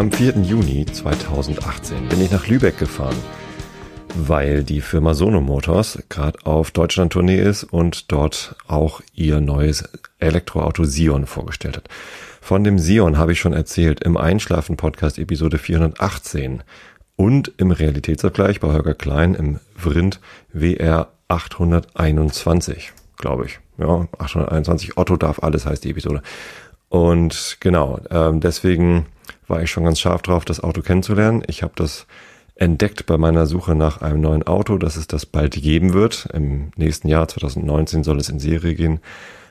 [0.00, 0.38] Am 4.
[0.44, 3.16] Juni 2018 bin ich nach Lübeck gefahren,
[4.28, 9.88] weil die Firma Sono Motors gerade auf Deutschland-Tournee ist und dort auch ihr neues
[10.18, 11.88] Elektroauto Sion vorgestellt hat.
[12.40, 16.62] Von dem Sion habe ich schon erzählt im Einschlafen-Podcast Episode 418
[17.16, 20.20] und im Realitätsabgleich bei Holger Klein im Vrind
[20.52, 23.60] WR 821, glaube ich.
[23.78, 26.22] Ja, 821 Otto darf alles heißt die Episode.
[26.88, 29.06] Und genau, ähm, deswegen
[29.46, 31.42] war ich schon ganz scharf drauf, das Auto kennenzulernen.
[31.46, 32.06] Ich habe das
[32.60, 36.28] entdeckt bei meiner Suche nach einem neuen Auto, dass es das bald geben wird.
[36.32, 39.00] Im nächsten Jahr 2019 soll es in Serie gehen.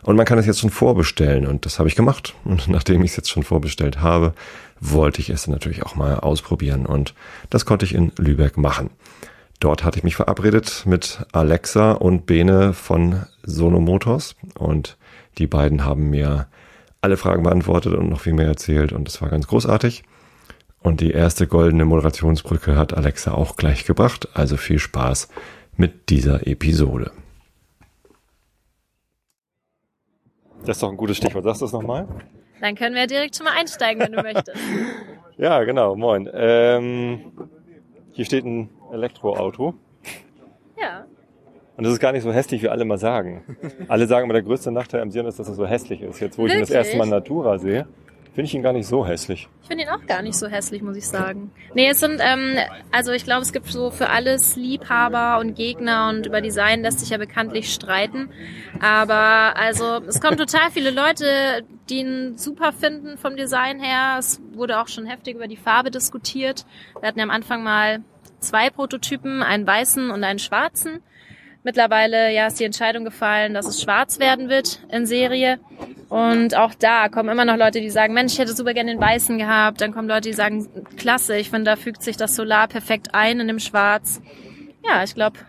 [0.04, 2.36] Und man kann es jetzt schon vorbestellen und das habe ich gemacht.
[2.46, 4.34] Und nachdem ich es jetzt schon vorbestellt habe,
[4.80, 7.14] wollte ich es natürlich auch mal ausprobieren und
[7.50, 8.92] das konnte ich in Lübeck machen.
[9.60, 14.98] Dort hatte ich mich verabredet mit Alexa und Bene von Sono Motors und
[15.38, 16.48] die beiden haben mir
[17.02, 20.04] alle Fragen beantwortet und noch viel mehr erzählt und es war ganz großartig.
[20.82, 25.30] Und die erste goldene Moderationsbrücke hat Alexa auch gleich gebracht, also viel Spaß
[25.76, 27.12] mit dieser Episode.
[30.66, 31.44] Das ist doch ein gutes Stichwort.
[31.44, 32.08] Sagst du das nochmal?
[32.62, 34.58] Dann können wir direkt schon mal einsteigen, wenn du möchtest.
[35.38, 35.96] ja, genau.
[35.96, 36.30] Moin.
[36.34, 37.32] Ähm,
[38.12, 39.74] hier steht ein Elektroauto.
[40.80, 41.06] Ja.
[41.78, 43.44] Und das ist gar nicht so hässlich, wie alle mal sagen.
[43.88, 46.20] alle sagen immer, der größte Nachteil am Sion ist, dass es so hässlich ist.
[46.20, 47.88] Jetzt, wo ich ihn das erste Mal Natura sehe,
[48.34, 49.48] finde ich ihn gar nicht so hässlich.
[49.62, 51.52] Ich finde ihn auch gar nicht so hässlich, muss ich sagen.
[51.74, 52.58] Nee, es sind, ähm,
[52.92, 57.00] also ich glaube, es gibt so für alles Liebhaber und Gegner und über Design lässt
[57.00, 58.30] sich ja bekanntlich streiten.
[58.80, 64.18] Aber also es kommen total viele Leute, die ihn super finden vom Design her.
[64.20, 66.66] Es wurde auch schon heftig über die Farbe diskutiert.
[67.00, 68.04] Wir hatten ja am Anfang mal
[68.40, 71.02] zwei Prototypen, einen weißen und einen schwarzen.
[71.64, 75.60] Mittlerweile ja, ist die Entscheidung gefallen, dass es schwarz werden wird in Serie.
[76.08, 79.02] Und auch da kommen immer noch Leute, die sagen, Mensch, ich hätte super gerne den
[79.02, 79.82] weißen gehabt.
[79.82, 83.40] Dann kommen Leute, die sagen, klasse, ich finde, da fügt sich das Solar perfekt ein
[83.40, 84.22] in dem Schwarz.
[84.84, 85.40] Ja, ich glaube,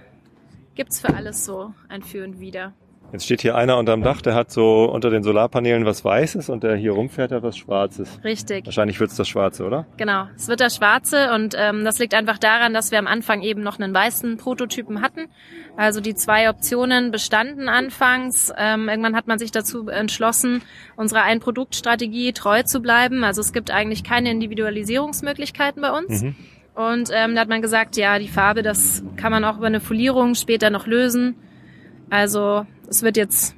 [0.74, 2.74] gibt's für alles so ein Für und Wider.
[3.12, 6.62] Jetzt steht hier einer unterm Dach, der hat so unter den Solarpanelen was Weißes und
[6.62, 8.20] der hier rumfährt hat was Schwarzes.
[8.22, 8.66] Richtig.
[8.66, 9.86] Wahrscheinlich wird's das Schwarze, oder?
[9.96, 13.42] Genau, es wird das Schwarze und ähm, das liegt einfach daran, dass wir am Anfang
[13.42, 15.26] eben noch einen weißen Prototypen hatten.
[15.76, 18.52] Also die zwei Optionen bestanden anfangs.
[18.56, 20.62] Ähm, irgendwann hat man sich dazu entschlossen,
[20.96, 23.24] unserer Ein-Produkt-Strategie treu zu bleiben.
[23.24, 26.22] Also es gibt eigentlich keine Individualisierungsmöglichkeiten bei uns.
[26.22, 26.36] Mhm.
[26.74, 29.80] Und ähm, da hat man gesagt, ja, die Farbe, das kann man auch über eine
[29.80, 31.34] Folierung später noch lösen.
[32.08, 33.54] Also es wird jetzt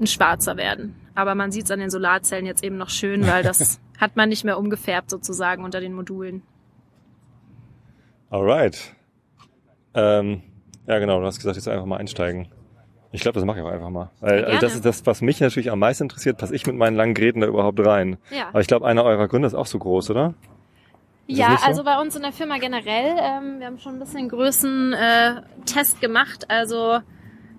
[0.00, 0.94] ein schwarzer werden.
[1.14, 4.28] Aber man sieht es an den Solarzellen jetzt eben noch schön, weil das hat man
[4.28, 6.42] nicht mehr umgefärbt sozusagen unter den Modulen.
[8.30, 8.94] Alright.
[9.94, 10.42] Ähm,
[10.86, 12.48] ja genau, du hast gesagt, jetzt einfach mal einsteigen.
[13.12, 14.10] Ich glaube, das mache ich auch einfach mal.
[14.20, 16.96] Weil also das ist das, was mich natürlich am meisten interessiert, passe ich mit meinen
[16.96, 18.18] langen Gräten da überhaupt rein.
[18.30, 18.48] Ja.
[18.48, 20.34] Aber ich glaube, einer eurer Gründer ist auch so groß, oder?
[21.28, 21.64] Ist ja, so?
[21.64, 26.00] also bei uns in der Firma generell, ähm, wir haben schon ein bisschen Größen-Test äh,
[26.00, 26.50] gemacht.
[26.50, 26.98] Also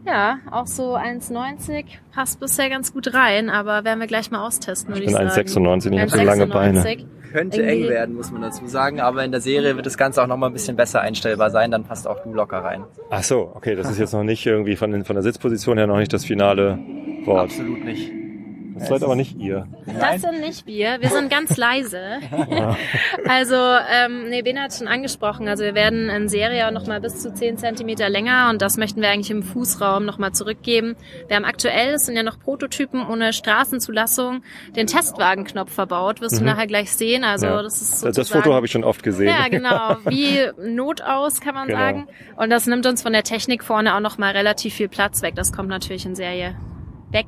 [0.05, 4.95] ja, auch so 1,90 passt bisher ganz gut rein, aber werden wir gleich mal austesten,
[4.95, 5.29] ich, sagen.
[5.29, 6.83] 1,96, ich habe so lange Beine.
[7.31, 10.23] Könnte Irgendwie eng werden, muss man dazu sagen, aber in der Serie wird das Ganze
[10.23, 12.85] auch nochmal ein bisschen besser einstellbar sein, dann passt auch du locker rein.
[13.09, 15.97] Ach so, okay, das ist jetzt noch nicht irgendwie von, von der Sitzposition her noch
[15.97, 16.79] nicht das finale
[17.25, 17.49] Wort.
[17.49, 18.24] Absolut nicht.
[18.77, 19.67] Das seid aber nicht ihr.
[19.85, 20.97] Das sind nicht wir.
[20.99, 22.19] Wir sind ganz leise.
[23.27, 25.47] also, ähm, nee, Ben hat schon angesprochen.
[25.47, 29.01] Also wir werden in Serie auch nochmal bis zu 10 Zentimeter länger und das möchten
[29.01, 30.97] wir eigentlich im Fußraum nochmal zurückgeben.
[31.27, 34.43] Wir haben aktuell, es sind ja noch Prototypen ohne Straßenzulassung,
[34.75, 36.19] den Testwagenknopf verbaut.
[36.19, 36.39] Wirst mhm.
[36.39, 37.23] du nachher gleich sehen.
[37.23, 37.63] Also ja.
[37.63, 39.27] das ist Das Foto habe ich schon oft gesehen.
[39.27, 39.97] Ja, genau.
[40.05, 41.79] Wie Not aus, kann man genau.
[41.79, 42.07] sagen.
[42.35, 45.35] Und das nimmt uns von der Technik vorne auch nochmal relativ viel Platz weg.
[45.35, 46.55] Das kommt natürlich in Serie
[47.11, 47.27] weg.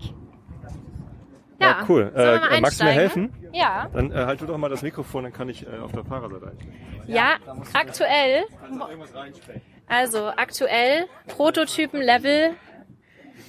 [1.59, 2.11] Ja, ja cool.
[2.15, 3.33] Äh, magst du mir helfen?
[3.53, 3.89] Ja.
[3.93, 6.47] Dann äh, halt du doch mal das Mikrofon, dann kann ich äh, auf der Fahrerseite
[6.47, 6.73] einsteigen.
[7.07, 7.37] Ja,
[7.73, 8.45] aktuell.
[9.87, 12.55] Also aktuell Prototypen Level.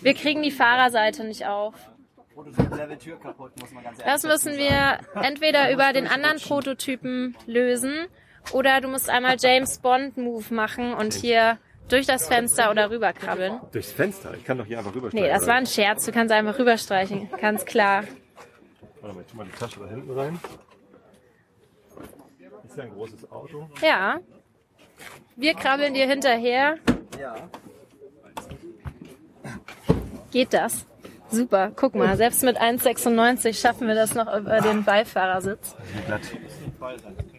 [0.01, 1.75] Wir kriegen die Fahrerseite nicht auf.
[4.05, 8.07] Das müssen wir entweder über den anderen Prototypen lösen
[8.53, 11.59] oder du musst einmal James Bond Move machen und hier
[11.89, 13.61] durch das Fenster oder rüberkrabbeln?
[13.73, 14.35] Durchs Fenster?
[14.35, 15.27] Ich kann doch hier einfach rüberstreichen.
[15.27, 16.05] Nee, das war ein Scherz.
[16.05, 17.29] Du kannst einfach rüberstreichen.
[17.41, 18.05] Ganz klar.
[19.01, 20.41] Warte mal, ich tu mal die Tasche da hinten rein.
[22.67, 23.69] Ist ja ein großes Auto.
[23.83, 24.21] Ja.
[25.37, 26.77] Wir krabbeln dir hinterher.
[27.19, 27.37] Ja.
[30.31, 30.87] Geht das?
[31.31, 35.77] Super, guck mal, selbst mit 1,96 schaffen wir das noch über den Beifahrersitz.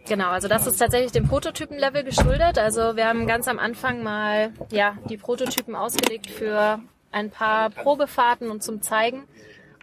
[0.10, 2.58] Genau, also das ist tatsächlich dem Prototypen-Level geschuldet.
[2.58, 6.80] Also wir haben ganz am Anfang mal ja, die Prototypen ausgelegt für
[7.12, 9.26] ein paar Probefahrten und zum Zeigen.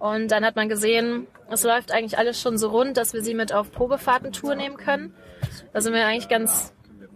[0.00, 3.34] Und dann hat man gesehen, es läuft eigentlich alles schon so rund, dass wir sie
[3.34, 5.14] mit auf Probefahrten-Tour nehmen können.
[5.72, 6.72] Da sind wir eigentlich ganz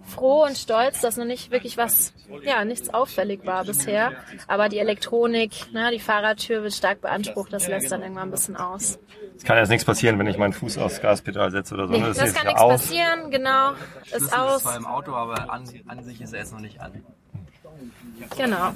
[0.07, 2.15] froh und stolz, dass noch nicht wirklich was,
[2.45, 4.13] ja, nichts auffällig war bisher.
[4.47, 8.57] Aber die Elektronik, ne, die Fahrradtür wird stark beansprucht, das lässt dann irgendwann ein bisschen
[8.57, 9.01] aus.
[9.41, 11.95] Es kann jetzt nichts passieren, wenn ich meinen Fuß aufs Gaspedal setze oder so.
[11.95, 12.83] Nee, das, das kann nichts aus.
[12.83, 13.73] passieren, genau.
[14.15, 14.57] Ist aus.
[14.57, 17.03] Ist zwar im Auto, aber an, an sich ist er jetzt noch nicht an.
[18.37, 18.73] Genau.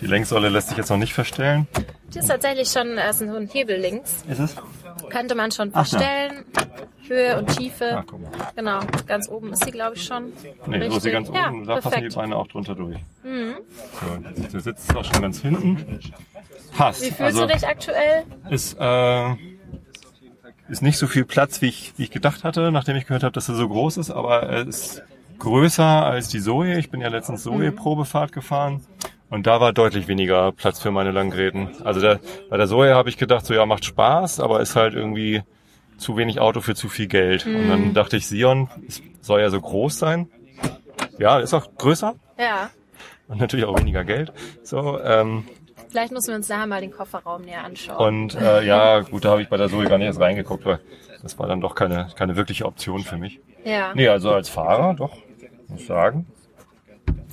[0.00, 1.66] Die Lenksäule lässt sich jetzt noch nicht verstellen.
[2.12, 4.24] Die ist tatsächlich schon äh, so ein Hebel links.
[4.28, 4.56] Ist es?
[5.08, 6.44] Könnte man schon verstellen.
[6.56, 6.66] Ach,
[7.08, 8.04] Höhe und Tiefe.
[8.04, 10.32] Ach, genau, ganz oben ist sie, glaube ich, schon.
[10.66, 11.66] Nee, so ist sie ganz ja, oben.
[11.66, 11.94] Da perfekt.
[11.94, 12.98] passen die Beine auch drunter durch.
[13.24, 13.56] Mhm.
[14.00, 16.00] So, der Sitz ist auch schon ganz hinten.
[16.76, 17.02] Passt.
[17.02, 18.24] Wie fühlst also, du dich aktuell?
[18.48, 19.30] Ist, äh,
[20.68, 23.32] ist nicht so viel Platz, wie ich, wie ich gedacht hatte, nachdem ich gehört habe,
[23.32, 25.02] dass er so groß ist, aber er ist
[25.40, 26.78] größer als die Zoe.
[26.78, 28.84] Ich bin ja letztens Zoe-Probefahrt gefahren.
[29.30, 31.68] Und da war deutlich weniger Platz für meine Langräden.
[31.84, 32.18] Also der,
[32.50, 35.42] bei der Zoe habe ich gedacht, so ja, macht Spaß, aber ist halt irgendwie
[35.96, 37.46] zu wenig Auto für zu viel Geld.
[37.46, 37.56] Mhm.
[37.56, 37.94] Und dann mhm.
[37.94, 38.68] dachte ich, Sion
[39.20, 40.28] soll ja so groß sein.
[41.18, 42.14] Ja, ist auch größer.
[42.38, 42.70] Ja.
[43.28, 44.32] Und natürlich auch weniger Geld.
[44.64, 45.44] So, ähm,
[45.90, 47.96] Vielleicht müssen wir uns nachher mal den Kofferraum näher anschauen.
[47.96, 50.80] Und äh, ja, gut, da habe ich bei der Zoe gar nicht erst reingeguckt, weil
[51.22, 53.40] das war dann doch keine, keine wirkliche Option für mich.
[53.64, 53.92] Ja.
[53.94, 55.16] Nee, also als Fahrer doch,
[55.68, 56.26] muss ich sagen.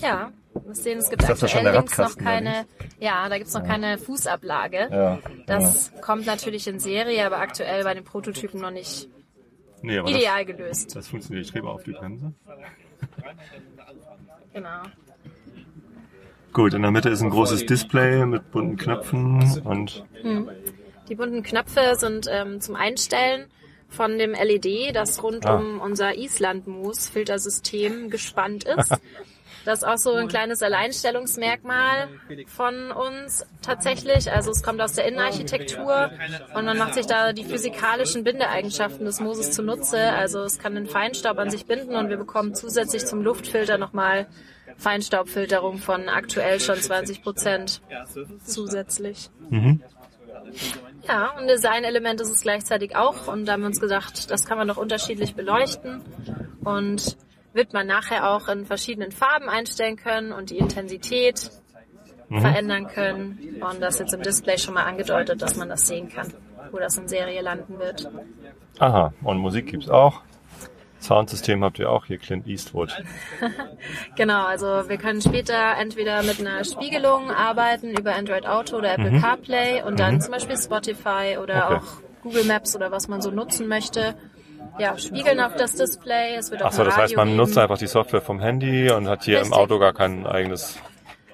[0.01, 0.31] Ja,
[0.65, 2.65] wir sehen, es gibt ist aktuell links noch keine,
[2.99, 3.67] ja, da gibt's noch ja.
[3.67, 4.89] keine Fußablage.
[4.91, 6.01] Ja, das ja.
[6.01, 9.09] kommt natürlich in Serie, aber aktuell bei den Prototypen noch nicht
[9.81, 10.95] nee, ideal das, gelöst.
[10.95, 12.33] Das funktioniert, ich trete auf die Bremse.
[14.53, 14.81] Genau.
[16.53, 20.05] Gut, in der Mitte ist ein großes Display mit bunten Knöpfen und.
[20.21, 20.49] Hm.
[21.07, 23.45] Die bunten Knöpfe sind ähm, zum Einstellen
[23.89, 25.55] von dem LED, das rund ah.
[25.55, 28.95] um unser Island-Moos-Filtersystem gespannt ist.
[29.67, 32.07] Das ist auch so ein kleines Alleinstellungsmerkmal
[32.47, 34.31] von uns tatsächlich.
[34.31, 36.09] Also es kommt aus der Innenarchitektur
[36.55, 39.99] und man macht sich da die physikalischen Bindeeigenschaften des Mooses zunutze.
[40.13, 44.27] Also es kann den Feinstaub an sich binden und wir bekommen zusätzlich zum Luftfilter nochmal
[44.77, 47.81] Feinstaubfilterung von aktuell schon 20 Prozent
[48.45, 49.29] zusätzlich.
[49.49, 49.83] Mhm.
[51.09, 53.27] Ja, und Designelement ist es gleichzeitig auch.
[53.27, 56.05] Und da haben wir uns gedacht, das kann man doch unterschiedlich beleuchten.
[56.63, 57.17] Und
[57.57, 61.51] wird man nachher auch in verschiedenen Farben einstellen können und die Intensität
[62.29, 62.39] mhm.
[62.39, 63.57] verändern können.
[63.59, 66.33] Und das ist jetzt im Display schon mal angedeutet, dass man das sehen kann,
[66.71, 68.09] wo das in Serie landen wird.
[68.79, 70.21] Aha, und Musik gibt's auch.
[70.99, 72.91] Soundsystem habt ihr auch hier, Clint Eastwood.
[74.15, 79.11] genau, also wir können später entweder mit einer Spiegelung arbeiten über Android Auto oder Apple
[79.11, 79.21] mhm.
[79.21, 80.21] CarPlay und dann mhm.
[80.21, 81.75] zum Beispiel Spotify oder okay.
[81.75, 84.15] auch Google Maps oder was man so nutzen möchte
[84.79, 86.35] ja, spiegeln auf das Display.
[86.35, 87.37] Es wird auch Achso, das heißt, man geben.
[87.37, 89.53] nutzt einfach die Software vom Handy und hat hier Richtig.
[89.53, 90.79] im Auto gar kein eigenes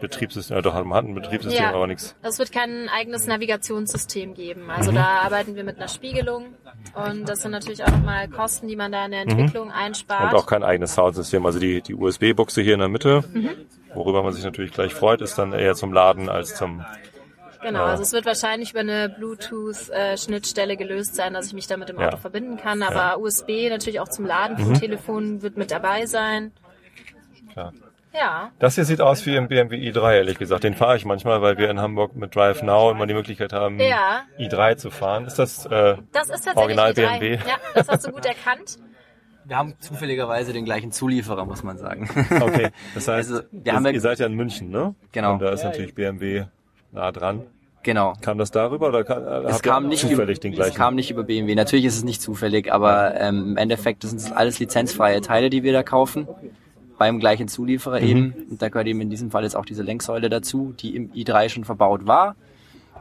[0.04, 0.62] Betriebssystem.
[0.62, 2.16] Doch, man hat ein Betriebssystem, ja, aber nichts.
[2.22, 4.70] Es wird kein eigenes Navigationssystem geben.
[4.70, 4.96] Also mhm.
[4.96, 6.56] da arbeiten wir mit einer Spiegelung
[6.94, 9.32] und das sind natürlich auch nochmal Kosten, die man da in der mhm.
[9.32, 9.74] Entwicklung mhm.
[9.74, 10.34] einspart.
[10.34, 11.46] Und auch kein eigenes Soundsystem.
[11.46, 13.52] Also die, die USB-Buchse hier in der Mitte, mhm.
[13.94, 16.84] worüber man sich natürlich gleich freut, ist dann eher zum Laden als zum
[17.64, 21.98] Genau, also es wird wahrscheinlich über eine Bluetooth-Schnittstelle gelöst sein, dass ich mich damit im
[21.98, 22.18] Auto ja.
[22.18, 22.84] verbinden kann.
[22.84, 23.18] Aber ja.
[23.18, 24.80] USB natürlich auch zum Laden vom mhm.
[24.80, 26.52] Telefon wird mit dabei sein.
[27.52, 27.74] Klar.
[28.14, 28.52] Ja.
[28.60, 30.64] Das hier sieht aus wie im BMW i3, ehrlich gesagt.
[30.64, 33.80] Den fahre ich manchmal, weil wir in Hamburg mit Drive Now immer die Möglichkeit haben,
[33.80, 34.24] ja.
[34.38, 35.26] i3 zu fahren.
[35.26, 36.94] Ist das, äh, das ist tatsächlich Original i3.
[36.94, 37.36] BMW?
[37.38, 38.78] Ja, das hast du gut erkannt.
[39.46, 42.10] Wir haben zufälligerweise den gleichen Zulieferer, muss man sagen.
[42.40, 44.96] Okay, das heißt, also, wir haben ihr seid ja in München, ne?
[45.12, 45.34] Genau.
[45.34, 46.46] Und da ist natürlich BMW
[46.92, 47.48] nah dran.
[47.84, 48.14] Genau.
[48.22, 50.72] Kam das darüber oder kam, es kam nicht zufällig über, den gleichen?
[50.72, 51.54] Es kam nicht über BMW.
[51.54, 55.64] Natürlich ist es nicht zufällig, aber ähm, im Endeffekt sind es alles lizenzfreie Teile, die
[55.64, 56.28] wir da kaufen.
[56.98, 58.08] Beim gleichen Zulieferer mhm.
[58.08, 58.34] eben.
[58.52, 61.50] Und da gehört eben in diesem Fall jetzt auch diese Lenksäule dazu, die im i3
[61.50, 62.36] schon verbaut war,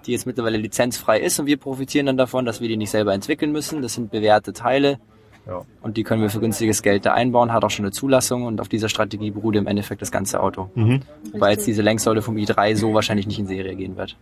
[0.07, 3.15] die jetzt mittlerweile lizenzfrei ist und wir profitieren dann davon, dass wir die nicht selber
[3.15, 3.83] entwickeln müssen.
[3.83, 4.99] Das sind bewährte Teile.
[5.47, 5.62] Ja.
[5.81, 8.61] Und die können wir für günstiges Geld da einbauen, hat auch schon eine Zulassung und
[8.61, 10.71] auf dieser Strategie beruht im Endeffekt das ganze Auto.
[10.75, 11.03] Mhm.
[11.33, 14.17] Wobei jetzt diese Lenksäule vom i3 so wahrscheinlich nicht in Serie gehen wird.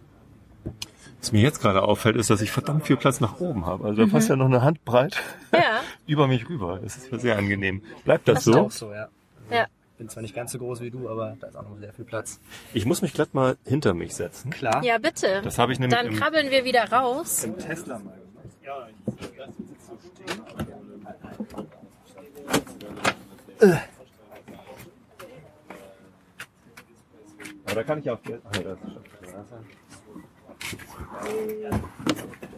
[1.21, 3.85] Was mir jetzt gerade auffällt, ist, dass ich verdammt viel Platz nach oben habe.
[3.85, 4.11] Also da mhm.
[4.11, 5.17] passt ja noch eine Handbreit
[5.53, 5.83] ja.
[6.07, 6.81] über mich rüber.
[6.83, 7.83] Das ist sehr angenehm.
[8.05, 8.61] Bleibt das, das so?
[8.61, 9.09] Auch so, ja.
[9.51, 9.67] ja.
[9.99, 12.07] Bin zwar nicht ganz so groß wie du, aber da ist auch noch sehr viel
[12.07, 12.41] Platz.
[12.73, 14.51] Ich muss mich glatt mal hinter mich setzen.
[14.51, 14.83] Klar.
[14.83, 15.43] Ja, bitte.
[15.45, 15.99] Das habe ich nämlich.
[15.99, 17.45] Dann krabbeln wir wieder raus.
[17.45, 18.19] Im Tesla mal.
[18.65, 18.97] Ja, ich
[23.61, 23.77] so
[27.67, 28.19] Aber da kann ich auch.
[28.25, 29.80] Ach, nee, das ist schon.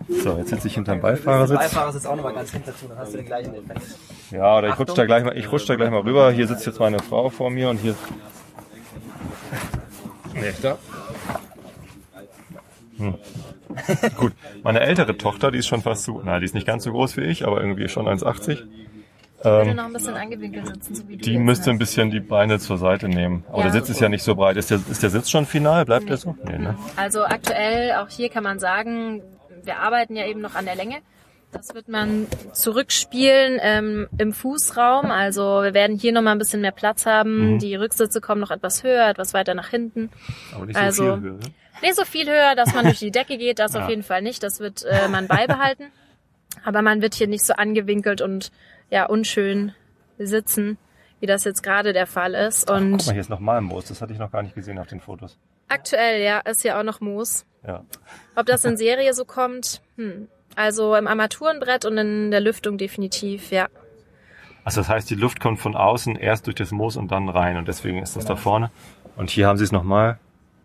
[0.09, 1.59] So, jetzt sitze ich hinterm Beifahrersitz.
[1.59, 3.83] Beifahrersitz auch nochmal ganz hinter zu, dann hast du den gleichen Effekt.
[4.31, 6.31] Ja, oder ich rutsche da gleich mal, ich rutsche da gleich mal rüber.
[6.33, 7.95] Hier sitzt jetzt meine Frau vor mir und hier.
[10.35, 10.79] Nee, da.
[12.99, 13.15] Hm.
[14.17, 16.93] Gut, meine ältere Tochter, die ist schon fast so, na, die ist nicht ganz so
[16.93, 18.63] groß wie ich, aber irgendwie schon 1,80.
[19.45, 22.79] Ähm, noch ein bisschen angewinkelt sitzen, so wie die müsste ein bisschen die Beine zur
[22.79, 23.45] Seite nehmen.
[23.49, 23.63] Aber ja.
[23.65, 24.57] der Sitz ist ja nicht so breit.
[24.57, 25.85] Ist der, ist der Sitz schon final?
[25.85, 26.11] Bleibt nee.
[26.11, 26.37] der so?
[26.45, 26.77] Nee, ne?
[26.97, 29.23] Also aktuell, auch hier kann man sagen,
[29.65, 30.97] wir arbeiten ja eben noch an der Länge.
[31.53, 35.11] Das wird man zurückspielen ähm, im Fußraum.
[35.11, 37.55] Also wir werden hier nochmal ein bisschen mehr Platz haben.
[37.55, 37.59] Mhm.
[37.59, 40.11] Die Rücksitze kommen noch etwas höher, etwas weiter nach hinten.
[40.55, 41.33] Aber nicht so also, viel höher.
[41.33, 41.41] Ne?
[41.83, 43.59] Nicht so viel höher, dass man durch die Decke geht.
[43.59, 43.83] Das ja.
[43.83, 44.43] auf jeden Fall nicht.
[44.43, 45.89] Das wird äh, man beibehalten.
[46.65, 48.51] Aber man wird hier nicht so angewinkelt und
[48.93, 49.75] ja unschön
[50.19, 50.79] sitzen,
[51.19, 52.71] wie das jetzt gerade der Fall ist.
[52.71, 53.87] Und Ach, guck mal, hier ist noch mal Moos.
[53.87, 55.39] Das hatte ich noch gar nicht gesehen auf den Fotos.
[55.69, 57.47] Aktuell, ja, ist ja auch noch Moos.
[57.67, 57.85] Ja.
[58.37, 60.29] Ob das in Serie so kommt, hm.
[60.55, 63.69] Also im Armaturenbrett und in der Lüftung definitiv, ja.
[64.65, 67.57] Also das heißt, die Luft kommt von außen erst durch das Moos und dann rein
[67.57, 68.35] und deswegen ist das genau.
[68.35, 68.71] da vorne.
[69.17, 70.19] Und hier haben sie es nochmal.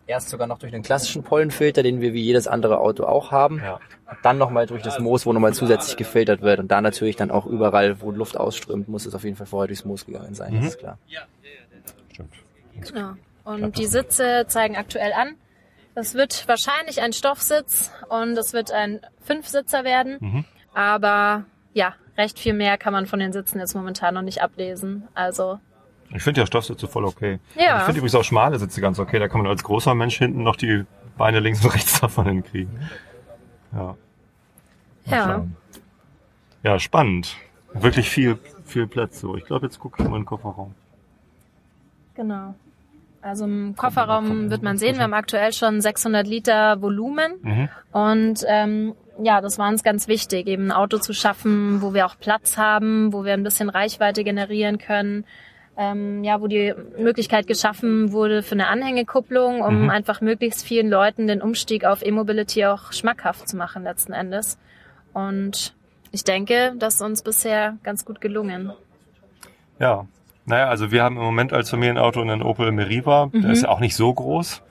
[0.07, 3.61] Erst sogar noch durch den klassischen Pollenfilter, den wir wie jedes andere Auto auch haben.
[3.63, 3.79] Ja.
[4.23, 6.59] Dann nochmal durch das Moos, wo nochmal zusätzlich gefiltert wird.
[6.59, 9.67] Und da natürlich dann auch überall, wo Luft ausströmt, muss es auf jeden Fall vorher
[9.67, 10.61] durchs Moos gegangen sein, mhm.
[10.61, 10.97] das ist klar.
[12.13, 12.33] Stimmt.
[12.93, 13.13] Genau.
[13.43, 15.35] Und die Sitze zeigen aktuell an,
[15.95, 20.17] das wird wahrscheinlich ein Stoffsitz und es wird ein Fünfsitzer werden.
[20.19, 20.45] Mhm.
[20.73, 25.07] Aber ja, recht viel mehr kann man von den Sitzen jetzt momentan noch nicht ablesen.
[25.15, 25.59] Also
[26.13, 27.39] ich finde ja Stoffsitze voll okay.
[27.55, 27.79] Ja.
[27.79, 29.19] Ich finde übrigens auch schmale Sitze ganz okay.
[29.19, 30.85] Da kann man als großer Mensch hinten noch die
[31.17, 32.79] Beine links und rechts davon hinkriegen.
[33.73, 33.95] Ja.
[35.05, 35.45] ja.
[36.63, 37.35] Ja, spannend.
[37.73, 39.35] Wirklich viel, viel Platz so.
[39.35, 40.73] Ich glaube, jetzt gucke ich mal in den Kofferraum.
[42.15, 42.55] Genau.
[43.21, 47.69] Also im Kofferraum wird man sehen, wir haben aktuell schon 600 Liter Volumen mhm.
[47.91, 52.05] und ähm, ja, das war uns ganz wichtig, eben ein Auto zu schaffen, wo wir
[52.05, 55.25] auch Platz haben, wo wir ein bisschen Reichweite generieren können.
[55.79, 59.89] Ähm, ja, wo die Möglichkeit geschaffen wurde für eine Anhängekupplung, um mhm.
[59.91, 64.57] einfach möglichst vielen Leuten den Umstieg auf E-Mobility auch schmackhaft zu machen letzten Endes.
[65.13, 65.75] Und
[66.11, 68.71] ich denke, das ist uns bisher ganz gut gelungen.
[69.79, 70.07] Ja,
[70.45, 73.27] naja, also wir haben im Moment als Familienauto einen Opel Meriva.
[73.27, 73.41] Mhm.
[73.43, 74.63] Der ist ja auch nicht so groß.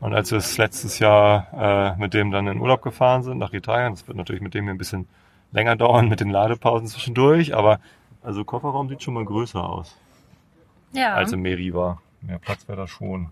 [0.00, 3.52] Und als wir es letztes Jahr äh, mit dem dann in Urlaub gefahren sind nach
[3.52, 5.06] Italien, das wird natürlich mit dem hier ein bisschen
[5.52, 7.80] länger dauern mit den Ladepausen zwischendurch, aber
[8.22, 9.96] also Kofferraum sieht schon mal größer aus.
[10.92, 11.14] Ja.
[11.14, 12.00] Als im Meriva.
[12.20, 13.30] Mehr Platz wäre da schon.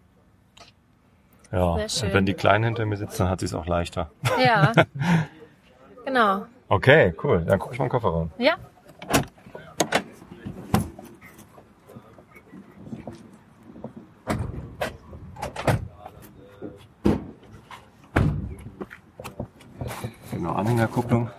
[1.50, 4.10] Ja, und wenn die Kleinen hinter mir sitzen, dann hat sie es auch leichter.
[4.42, 4.72] Ja.
[6.04, 6.44] genau.
[6.68, 7.44] Okay, cool.
[7.46, 8.30] Dann guck ich mal den Kofferraum.
[8.36, 8.56] Ja.
[20.30, 21.30] Genau, Anhängerkupplung.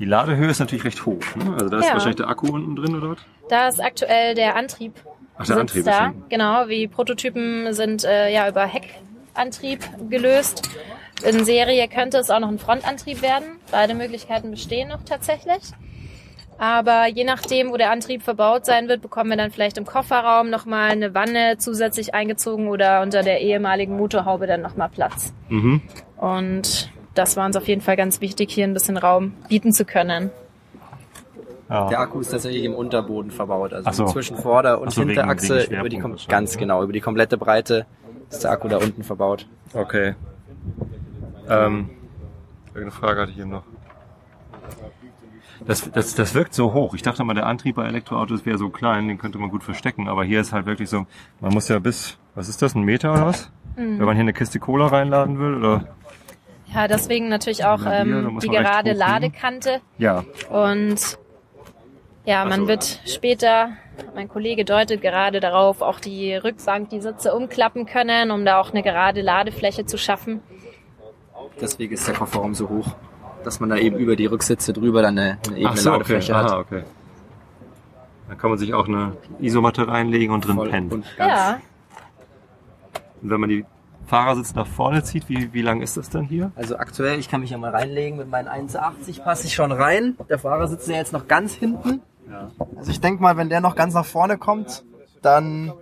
[0.00, 1.22] Die Ladehöhe ist natürlich recht hoch.
[1.36, 1.52] Ne?
[1.54, 1.92] Also da ist ja.
[1.92, 3.18] wahrscheinlich der Akku unten drin oder was?
[3.48, 4.94] Da ist aktuell der Antrieb.
[5.42, 6.08] Ach, der Antrieb da.
[6.08, 10.68] Ist genau, wie Prototypen sind äh, ja über Heckantrieb gelöst.
[11.24, 13.44] In Serie könnte es auch noch ein Frontantrieb werden.
[13.70, 15.62] Beide Möglichkeiten bestehen noch tatsächlich.
[16.58, 20.50] Aber je nachdem, wo der Antrieb verbaut sein wird, bekommen wir dann vielleicht im Kofferraum
[20.50, 25.32] nochmal eine Wanne zusätzlich eingezogen oder unter der ehemaligen Motorhaube dann nochmal Platz.
[25.48, 25.80] Mhm.
[26.16, 29.84] Und das war uns auf jeden Fall ganz wichtig, hier ein bisschen Raum bieten zu
[29.84, 30.30] können.
[31.72, 31.88] Ja.
[31.88, 34.12] Der Akku ist tatsächlich im Unterboden verbaut, also so.
[34.12, 37.86] zwischen Vorder- und so, Hinterachse wegen, wegen über die ganz genau über die komplette Breite
[38.28, 39.46] ist der Akku da unten verbaut.
[39.72, 40.14] Okay.
[41.48, 41.88] Ähm,
[42.68, 43.62] irgendeine Frage hatte ich hier noch.
[45.66, 46.94] Das, das, das wirkt so hoch.
[46.94, 50.08] Ich dachte mal, der Antrieb bei Elektroautos wäre so klein, den könnte man gut verstecken.
[50.08, 51.06] Aber hier ist halt wirklich so,
[51.40, 53.50] man muss ja bis, was ist das, ein Meter oder was?
[53.76, 53.98] Mhm.
[53.98, 55.88] Wenn man hier eine Kiste Cola reinladen will, oder?
[56.74, 59.80] Ja, deswegen natürlich auch ähm, die gerade Ladekante.
[59.98, 60.24] Ja.
[60.50, 61.18] Und
[62.24, 63.70] ja, man also, wird später,
[64.14, 68.70] mein Kollege deutet gerade darauf, auch die Rückbank, die Sitze umklappen können, um da auch
[68.70, 70.40] eine gerade Ladefläche zu schaffen.
[71.60, 72.94] Deswegen ist der Kofferraum so hoch,
[73.44, 76.42] dass man da eben über die Rücksitze drüber dann eine, eine ebene so, Ladefläche okay.
[76.42, 76.50] hat.
[76.50, 76.82] Aha, okay.
[78.28, 81.04] Da kann man sich auch eine Isomatte reinlegen und drin Voll pennen.
[81.18, 81.60] ja.
[83.20, 83.64] Und wenn man die
[84.06, 86.52] Fahrersitz nach vorne zieht, wie, wie lang ist das dann hier?
[86.56, 90.16] Also aktuell, ich kann mich ja mal reinlegen, mit meinen 1,80 passe ich schon rein.
[90.28, 92.00] Der Fahrersitz ist ja jetzt noch ganz hinten.
[92.30, 92.50] Ja.
[92.76, 94.84] Also ich denke mal, wenn der noch ganz nach vorne kommt,
[95.22, 95.72] dann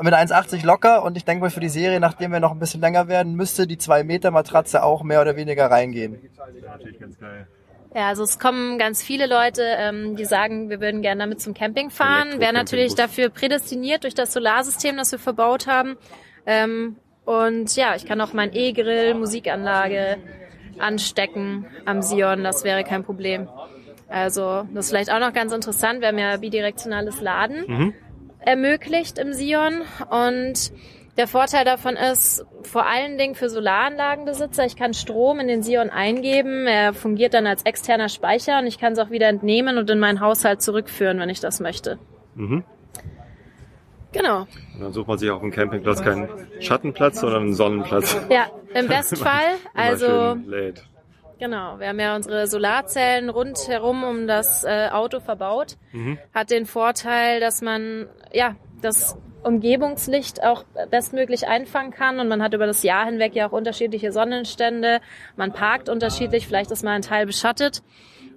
[0.00, 2.80] mit 1,80 locker und ich denke mal für die Serie, nachdem wir noch ein bisschen
[2.80, 6.18] länger werden, müsste die 2 Meter Matratze auch mehr oder weniger reingehen.
[6.36, 7.46] Das wäre natürlich ganz geil.
[7.94, 11.54] Ja, also es kommen ganz viele Leute, ähm, die sagen, wir würden gerne damit zum
[11.54, 12.40] Camping fahren.
[12.40, 15.96] Wäre natürlich dafür prädestiniert durch das Solarsystem, das wir verbaut haben.
[16.44, 20.18] Ähm, Und ja, ich kann auch mein E-Grill, Musikanlage
[20.78, 22.44] anstecken am Sion.
[22.44, 23.48] Das wäre kein Problem.
[24.08, 26.00] Also das ist vielleicht auch noch ganz interessant.
[26.00, 27.94] Wir haben ja bidirektionales Laden mhm.
[28.40, 30.72] ermöglicht im Sion und
[31.16, 35.88] der Vorteil davon ist vor allen Dingen für Solaranlagenbesitzer, ich kann Strom in den Sion
[35.88, 39.88] eingeben, er fungiert dann als externer Speicher und ich kann es auch wieder entnehmen und
[39.88, 41.98] in meinen Haushalt zurückführen, wenn ich das möchte.
[42.34, 42.64] Mhm.
[44.12, 44.40] Genau.
[44.74, 46.28] Und dann sucht man sich auf dem Campingplatz keinen
[46.60, 48.18] Schattenplatz, sondern einen Sonnenplatz.
[48.30, 49.56] Ja, im Bestfall.
[49.74, 50.36] also
[51.38, 55.76] Genau, wir haben ja unsere Solarzellen rundherum um das äh, Auto verbaut.
[55.92, 56.18] Mhm.
[56.34, 62.54] Hat den Vorteil, dass man ja das Umgebungslicht auch bestmöglich einfangen kann und man hat
[62.54, 65.00] über das Jahr hinweg ja auch unterschiedliche Sonnenstände.
[65.36, 67.82] Man parkt unterschiedlich, vielleicht ist mal ein Teil beschattet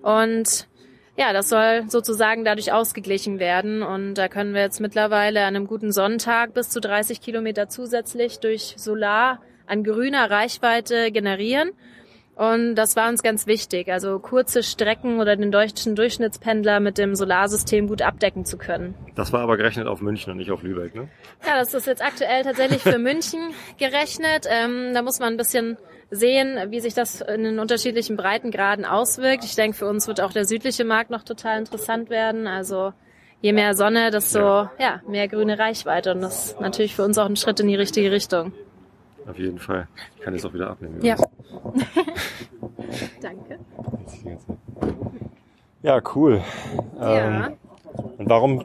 [0.02, 0.68] und
[1.18, 3.84] ja, das soll sozusagen dadurch ausgeglichen werden.
[3.84, 8.40] Und da können wir jetzt mittlerweile an einem guten Sonnentag bis zu 30 Kilometer zusätzlich
[8.40, 11.72] durch Solar an grüner Reichweite generieren.
[12.40, 17.14] Und das war uns ganz wichtig, also kurze Strecken oder den deutschen Durchschnittspendler mit dem
[17.14, 18.96] Solarsystem gut abdecken zu können.
[19.16, 21.10] Das war aber gerechnet auf München und nicht auf Lübeck, ne?
[21.46, 23.42] Ja, das ist jetzt aktuell tatsächlich für München
[23.78, 24.46] gerechnet.
[24.50, 25.78] Ähm, da muss man ein bisschen
[26.12, 29.44] sehen, wie sich das in den unterschiedlichen Breitengraden auswirkt.
[29.44, 32.48] Ich denke, für uns wird auch der südliche Markt noch total interessant werden.
[32.48, 32.94] Also
[33.42, 34.72] je mehr Sonne, desto ja.
[34.80, 36.14] ja mehr grüne Reichweite.
[36.14, 38.54] Und das ist natürlich für uns auch ein Schritt in die richtige Richtung.
[39.28, 39.88] Auf jeden Fall.
[40.18, 41.04] Ich kann jetzt auch wieder abnehmen.
[41.04, 41.16] Ja.
[43.22, 43.60] Danke.
[45.82, 46.42] Ja, cool.
[47.00, 47.48] Ja.
[47.48, 47.58] Ähm,
[48.18, 48.64] und warum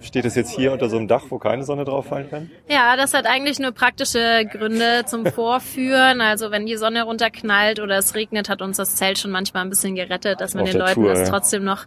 [0.00, 2.50] steht es jetzt hier unter so einem Dach, wo keine Sonne drauf fallen kann?
[2.68, 6.20] Ja, das hat eigentlich nur praktische Gründe zum Vorführen.
[6.20, 9.70] Also wenn die Sonne runterknallt oder es regnet, hat uns das Zelt schon manchmal ein
[9.70, 11.28] bisschen gerettet, dass man auf den Leuten Tour, das ja.
[11.28, 11.86] trotzdem noch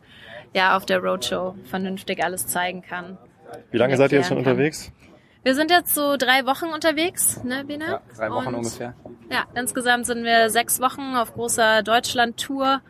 [0.54, 3.18] ja auf der Roadshow vernünftig alles zeigen kann.
[3.72, 4.52] Wie lange seid ihr jetzt schon kann.
[4.52, 4.92] unterwegs?
[5.44, 7.86] Wir sind jetzt so drei Wochen unterwegs, ne, Bina?
[7.86, 8.94] Ja, drei Wochen und, ungefähr.
[9.32, 12.82] Ja, insgesamt sind wir sechs Wochen auf großer Deutschland-Tour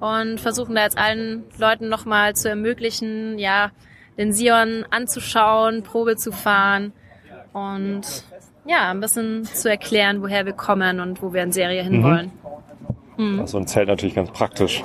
[0.00, 3.70] und versuchen da jetzt allen Leuten nochmal zu ermöglichen, ja,
[4.18, 6.92] den Sion anzuschauen, Probe zu fahren
[7.52, 8.02] und
[8.66, 12.32] ja, ein bisschen zu erklären, woher wir kommen und wo wir in Serie hinwollen.
[13.16, 13.38] Mhm.
[13.40, 13.46] Mhm.
[13.46, 14.82] So ein Zelt natürlich ganz praktisch.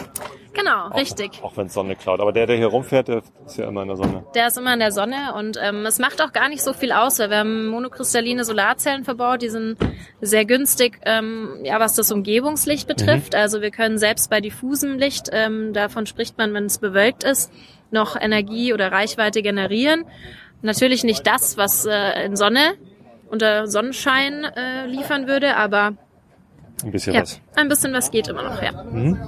[0.53, 1.39] Genau, auch, richtig.
[1.41, 2.19] Auch wenn es Sonne klaut.
[2.19, 4.25] Aber der, der hier rumfährt, der ist ja immer in der Sonne.
[4.35, 6.91] Der ist immer in der Sonne und ähm, es macht auch gar nicht so viel
[6.91, 9.41] aus, weil wir haben monokristalline Solarzellen verbaut.
[9.41, 9.77] Die sind
[10.21, 13.33] sehr günstig, ähm, ja, was das Umgebungslicht betrifft.
[13.33, 13.39] Mhm.
[13.39, 17.51] Also wir können selbst bei diffusem Licht, ähm, davon spricht man, wenn es bewölkt ist,
[17.91, 20.05] noch Energie oder Reichweite generieren.
[20.61, 22.73] Natürlich nicht das, was äh, in Sonne
[23.29, 25.93] unter Sonnenschein äh, liefern würde, aber
[26.83, 27.41] ein bisschen ja, was.
[27.55, 28.83] Ein bisschen was geht immer noch, ja.
[28.83, 29.19] Mhm.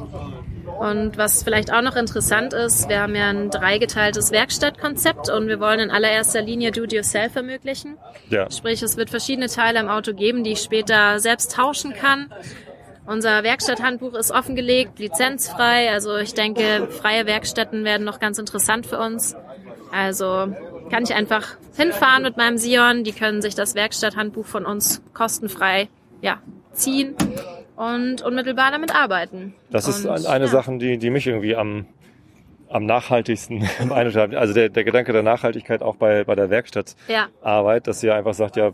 [0.79, 5.59] Und was vielleicht auch noch interessant ist, wir haben ja ein dreigeteiltes Werkstattkonzept und wir
[5.59, 7.97] wollen in allererster Linie Do-it-yourself ermöglichen.
[8.29, 8.49] Ja.
[8.49, 12.33] Sprich, es wird verschiedene Teile im Auto geben, die ich später selbst tauschen kann.
[13.05, 15.91] Unser Werkstatthandbuch ist offengelegt, lizenzfrei.
[15.91, 19.35] Also ich denke, freie Werkstätten werden noch ganz interessant für uns.
[19.91, 20.53] Also
[20.89, 23.03] kann ich einfach hinfahren mit meinem Sion.
[23.03, 25.89] Die können sich das Werkstatthandbuch von uns kostenfrei
[26.21, 26.41] ja,
[26.73, 27.15] ziehen
[27.81, 29.55] und unmittelbar damit arbeiten.
[29.71, 30.51] Das ist und, eine ja.
[30.51, 31.85] Sache, die, die mich irgendwie am,
[32.69, 37.79] am nachhaltigsten beeindruckt Also der, der Gedanke der Nachhaltigkeit auch bei, bei der Werkstattarbeit, ja.
[37.79, 38.71] dass ihr einfach sagt, ja,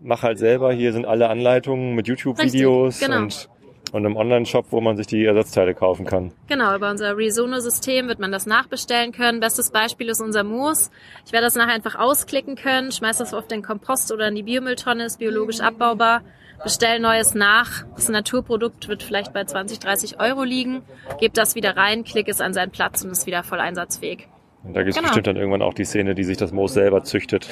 [0.00, 3.18] mach halt selber, hier sind alle Anleitungen mit YouTube-Videos genau.
[3.18, 3.48] und
[3.92, 6.32] und einem Online-Shop, wo man sich die Ersatzteile kaufen kann.
[6.48, 9.38] Genau, über unser Resono-System wird man das nachbestellen können.
[9.38, 10.90] Bestes Beispiel ist unser Moos.
[11.24, 14.42] Ich werde das nachher einfach ausklicken können, schmeiß das auf den Kompost oder in die
[14.42, 16.22] Biomülltonne, ist biologisch abbaubar
[16.62, 17.84] bestell Neues nach.
[17.94, 20.82] Das Naturprodukt wird vielleicht bei 20, 30 Euro liegen.
[21.18, 24.28] Gebt das wieder rein, klick es an seinen Platz und ist wieder voll einsatzfähig.
[24.64, 25.08] Und da gibt es genau.
[25.08, 27.48] bestimmt dann irgendwann auch die Szene, die sich das Moos selber züchtet.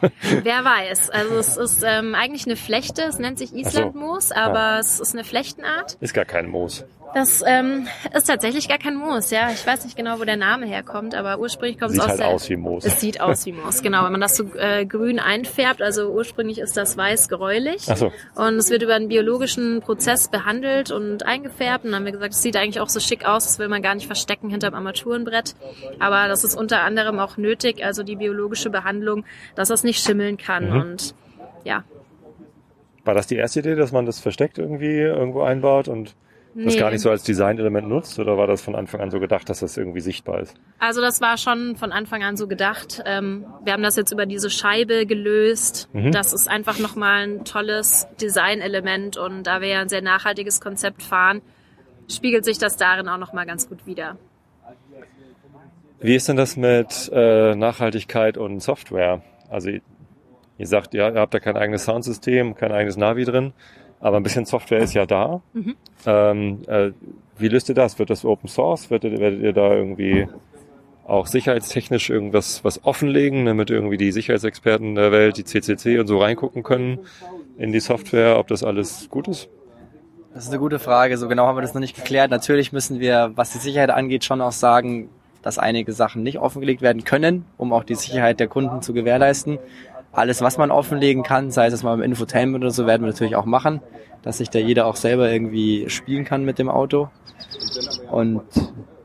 [0.42, 1.10] Wer weiß.
[1.10, 4.34] Also es ist ähm, eigentlich eine Flechte, es nennt sich Islandmoos, so.
[4.36, 4.78] aber ja.
[4.78, 5.96] es ist eine Flechtenart.
[6.00, 6.84] Ist gar kein Moos.
[7.14, 9.50] Das ähm, ist tatsächlich gar kein Moos, ja.
[9.50, 12.28] Ich weiß nicht genau, wo der Name herkommt, aber ursprünglich kommt es aus halt der...
[12.28, 12.84] aus wie Moos.
[12.84, 14.04] Es sieht aus wie Moos, genau.
[14.04, 17.86] Wenn man das so äh, grün einfärbt, also ursprünglich ist das weiß gräulich.
[17.88, 18.12] Ach so.
[18.34, 21.84] Und es wird über einen biologischen Prozess behandelt und eingefärbt.
[21.84, 23.82] Und dann haben wir gesagt, es sieht eigentlich auch so schick aus, das will man
[23.82, 25.54] gar nicht verstecken hinterm Armaturenbrett.
[25.98, 30.38] Aber das ist unter anderem auch nötig, also die biologische Behandlung, dass das nicht schimmeln
[30.38, 30.70] kann.
[30.70, 30.80] Mhm.
[30.80, 31.14] Und
[31.64, 31.84] ja.
[33.04, 36.14] War das die erste Idee, dass man das versteckt irgendwie irgendwo einbaut und
[36.54, 36.64] nee.
[36.64, 39.48] das gar nicht so als Designelement nutzt oder war das von Anfang an so gedacht,
[39.48, 40.54] dass das irgendwie sichtbar ist?
[40.78, 43.02] Also das war schon von Anfang an so gedacht.
[43.06, 45.88] Ähm, wir haben das jetzt über diese Scheibe gelöst.
[45.92, 46.12] Mhm.
[46.12, 51.02] Das ist einfach nochmal ein tolles Designelement und da wir ja ein sehr nachhaltiges Konzept
[51.02, 51.42] fahren,
[52.08, 54.16] spiegelt sich das darin auch nochmal ganz gut wider.
[56.00, 59.22] Wie ist denn das mit äh, Nachhaltigkeit und Software?
[59.48, 59.70] Also
[60.62, 63.52] Ihr sagt, ja, ihr habt da kein eigenes Soundsystem, kein eigenes Navi drin,
[64.02, 65.40] aber ein bisschen Software ist ja da.
[65.54, 65.76] Mhm.
[66.04, 66.90] Ähm, äh,
[67.38, 67.98] wie löst ihr das?
[67.98, 68.90] Wird das Open Source?
[68.90, 70.28] Werdet, werdet ihr da irgendwie
[71.06, 76.18] auch sicherheitstechnisch irgendwas was offenlegen, damit irgendwie die Sicherheitsexperten der Welt, die CCC und so
[76.18, 76.98] reingucken können
[77.58, 79.48] in die Software, ob das alles gut ist?
[80.34, 81.16] Das ist eine gute Frage.
[81.16, 82.30] So genau haben wir das noch nicht geklärt.
[82.30, 85.10] Natürlich müssen wir, was die Sicherheit angeht, schon auch sagen,
[85.42, 89.58] dass einige Sachen nicht offengelegt werden können, um auch die Sicherheit der Kunden zu gewährleisten.
[90.12, 93.34] Alles, was man offenlegen kann, sei es mal im Infotainment oder so, werden wir natürlich
[93.34, 93.80] auch machen,
[94.22, 97.08] dass sich da jeder auch selber irgendwie spielen kann mit dem Auto.
[98.10, 98.42] Und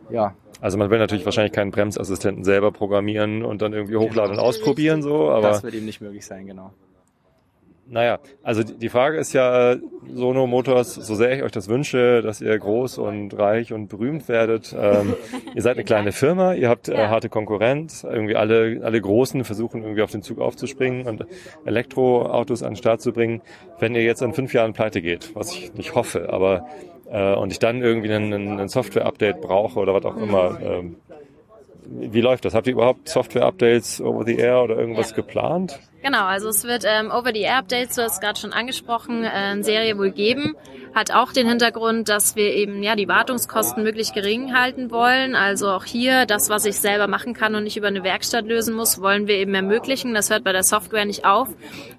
[0.09, 4.39] ja, also man will natürlich wahrscheinlich keinen Bremsassistenten selber programmieren und dann irgendwie hochladen und
[4.39, 6.71] ausprobieren so, aber das wird eben nicht möglich sein, genau.
[7.89, 9.77] Naja, also die Frage ist ja,
[10.13, 14.27] Sono Motors, so sehr ich euch das wünsche, dass ihr groß und reich und berühmt
[14.27, 14.75] werdet.
[14.77, 15.15] Ähm,
[15.55, 18.03] ihr seid eine kleine Firma, ihr habt äh, harte Konkurrenz.
[18.03, 21.25] Irgendwie alle, alle Großen versuchen irgendwie auf den Zug aufzuspringen und
[21.65, 23.41] Elektroautos an den Start zu bringen.
[23.79, 26.67] Wenn ihr jetzt in fünf Jahren pleite geht, was ich nicht hoffe, aber
[27.09, 30.97] äh, und ich dann irgendwie einen, einen Software-Update brauche oder was auch immer, ähm,
[31.89, 32.53] wie läuft das?
[32.53, 35.15] Habt ihr überhaupt Software-Updates over the air oder irgendwas ja.
[35.15, 35.79] geplant?
[36.03, 40.11] Genau, also es wird ähm, Over-the-Air-Updates, du hast gerade schon angesprochen, äh, in Serie wohl
[40.11, 40.55] geben.
[40.93, 45.35] Hat auch den Hintergrund, dass wir eben ja die Wartungskosten möglichst gering halten wollen.
[45.35, 48.75] Also auch hier das, was ich selber machen kann und nicht über eine Werkstatt lösen
[48.75, 50.13] muss, wollen wir eben ermöglichen.
[50.13, 51.49] Das hört bei der Software nicht auf.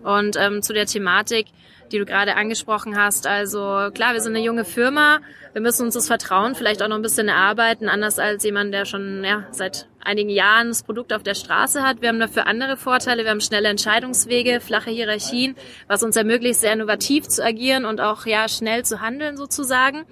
[0.03, 1.47] Und ähm, zu der Thematik,
[1.93, 3.27] die du gerade angesprochen hast.
[3.27, 5.21] Also klar, wir sind eine junge Firma.
[5.53, 8.85] Wir müssen uns das Vertrauen vielleicht auch noch ein bisschen erarbeiten, anders als jemand, der
[8.85, 12.01] schon ja, seit einigen Jahren das Produkt auf der Straße hat.
[12.01, 13.25] Wir haben dafür andere Vorteile.
[13.25, 18.27] Wir haben schnelle Entscheidungswege, flache Hierarchien, was uns ermöglicht, sehr innovativ zu agieren und auch
[18.27, 20.05] ja schnell zu handeln sozusagen.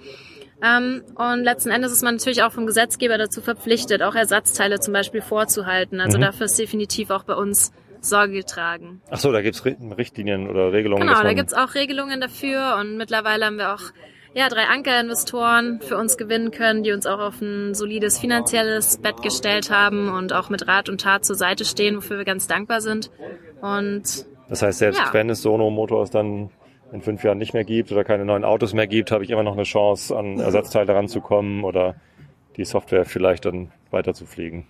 [0.61, 4.93] Ähm, und letzten Endes ist man natürlich auch vom Gesetzgeber dazu verpflichtet, auch Ersatzteile zum
[4.93, 5.99] Beispiel vorzuhalten.
[5.99, 6.23] Also mhm.
[6.23, 7.71] dafür ist definitiv auch bei uns
[8.09, 9.01] Sorge getragen.
[9.09, 11.07] Ach so, da gibt's Richtlinien oder Regelungen.
[11.07, 13.91] Genau, da gibt's auch Regelungen dafür und mittlerweile haben wir auch
[14.33, 19.23] ja, drei Ankerinvestoren für uns gewinnen können, die uns auch auf ein solides finanzielles Bett
[19.23, 22.81] gestellt haben und auch mit Rat und Tat zur Seite stehen, wofür wir ganz dankbar
[22.81, 23.09] sind.
[23.61, 25.13] Und das heißt, selbst ja.
[25.13, 26.51] wenn es Sono Motors dann
[26.91, 29.43] in fünf Jahren nicht mehr gibt oder keine neuen Autos mehr gibt, habe ich immer
[29.43, 31.95] noch eine Chance, an Ersatzteile ranzukommen oder
[32.55, 34.67] die Software vielleicht dann weiter zu fliegen.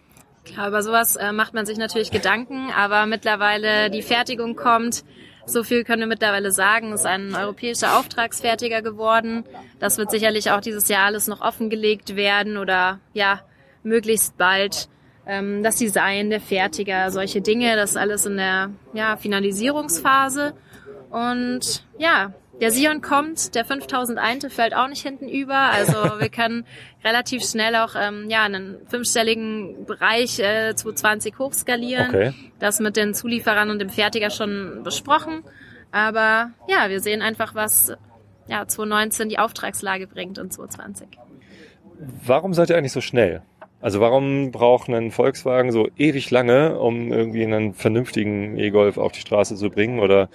[0.47, 5.03] Klar, über sowas äh, macht man sich natürlich Gedanken, aber mittlerweile die Fertigung kommt.
[5.45, 9.45] So viel können wir mittlerweile sagen, ist ein europäischer Auftragsfertiger geworden.
[9.79, 13.41] Das wird sicherlich auch dieses Jahr alles noch offengelegt werden oder ja,
[13.83, 14.89] möglichst bald.
[15.25, 20.53] Ähm, das Design, der Fertiger, solche Dinge, das ist alles in der ja, Finalisierungsphase.
[21.09, 25.55] Und ja, der Sion kommt, der 5001 fällt auch nicht hinten über.
[25.55, 26.65] Also wir können
[27.03, 32.09] relativ schnell auch ähm, ja einen fünfstelligen Bereich äh, 220 hochskalieren.
[32.09, 32.33] Okay.
[32.59, 35.43] Das mit den Zulieferern und dem Fertiger schon besprochen.
[35.91, 37.93] Aber ja, wir sehen einfach, was
[38.47, 41.07] ja 2019 die Auftragslage bringt und 2020.
[42.25, 43.41] Warum seid ihr eigentlich so schnell?
[43.79, 49.19] Also warum braucht ein Volkswagen so ewig lange, um irgendwie einen vernünftigen E-Golf auf die
[49.19, 49.99] Straße zu bringen?
[49.99, 50.29] Oder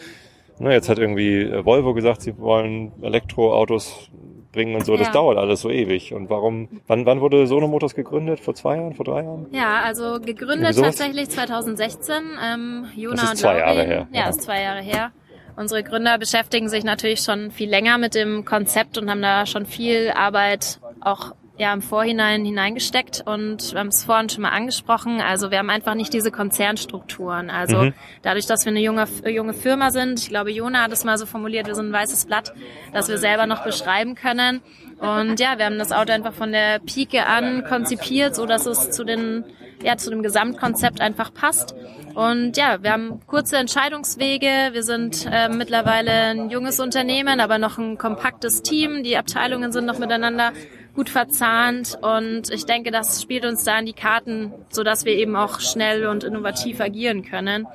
[0.62, 4.10] Ne, jetzt hat irgendwie äh, Volvo gesagt, sie wollen Elektroautos
[4.52, 4.96] bringen und so.
[4.96, 5.12] Das ja.
[5.12, 6.14] dauert alles so ewig.
[6.14, 8.38] Und warum, wann, wann wurde Sono Motors gegründet?
[8.38, 9.46] Vor zwei Jahren, vor drei Jahren?
[9.50, 12.14] Ja, also gegründet tatsächlich 2016.
[12.40, 13.76] Ähm, Jona das ist zwei Laurin.
[13.76, 14.08] Jahre her.
[14.12, 15.10] Ja, ist zwei Jahre her.
[15.56, 19.66] Unsere Gründer beschäftigen sich natürlich schon viel länger mit dem Konzept und haben da schon
[19.66, 25.20] viel Arbeit auch ja im Vorhinein hineingesteckt und wir haben es vorhin schon mal angesprochen.
[25.20, 27.50] Also wir haben einfach nicht diese Konzernstrukturen.
[27.50, 27.94] Also mhm.
[28.22, 31.24] dadurch, dass wir eine junge, junge Firma sind, ich glaube, Jona hat es mal so
[31.24, 32.52] formuliert, wir sind ein weißes Blatt,
[32.92, 34.60] das wir selber noch beschreiben können.
[34.98, 38.90] Und ja, wir haben das Auto einfach von der Pike an konzipiert, so dass es
[38.90, 39.44] zu den
[39.82, 41.74] ja, zu dem Gesamtkonzept einfach passt.
[42.14, 44.70] Und ja, wir haben kurze Entscheidungswege.
[44.72, 49.02] Wir sind äh, mittlerweile ein junges Unternehmen, aber noch ein kompaktes Team.
[49.02, 50.52] Die Abteilungen sind noch miteinander
[50.94, 55.14] gut verzahnt und ich denke, das spielt uns da in die Karten, so dass wir
[55.14, 57.66] eben auch schnell und innovativ agieren können.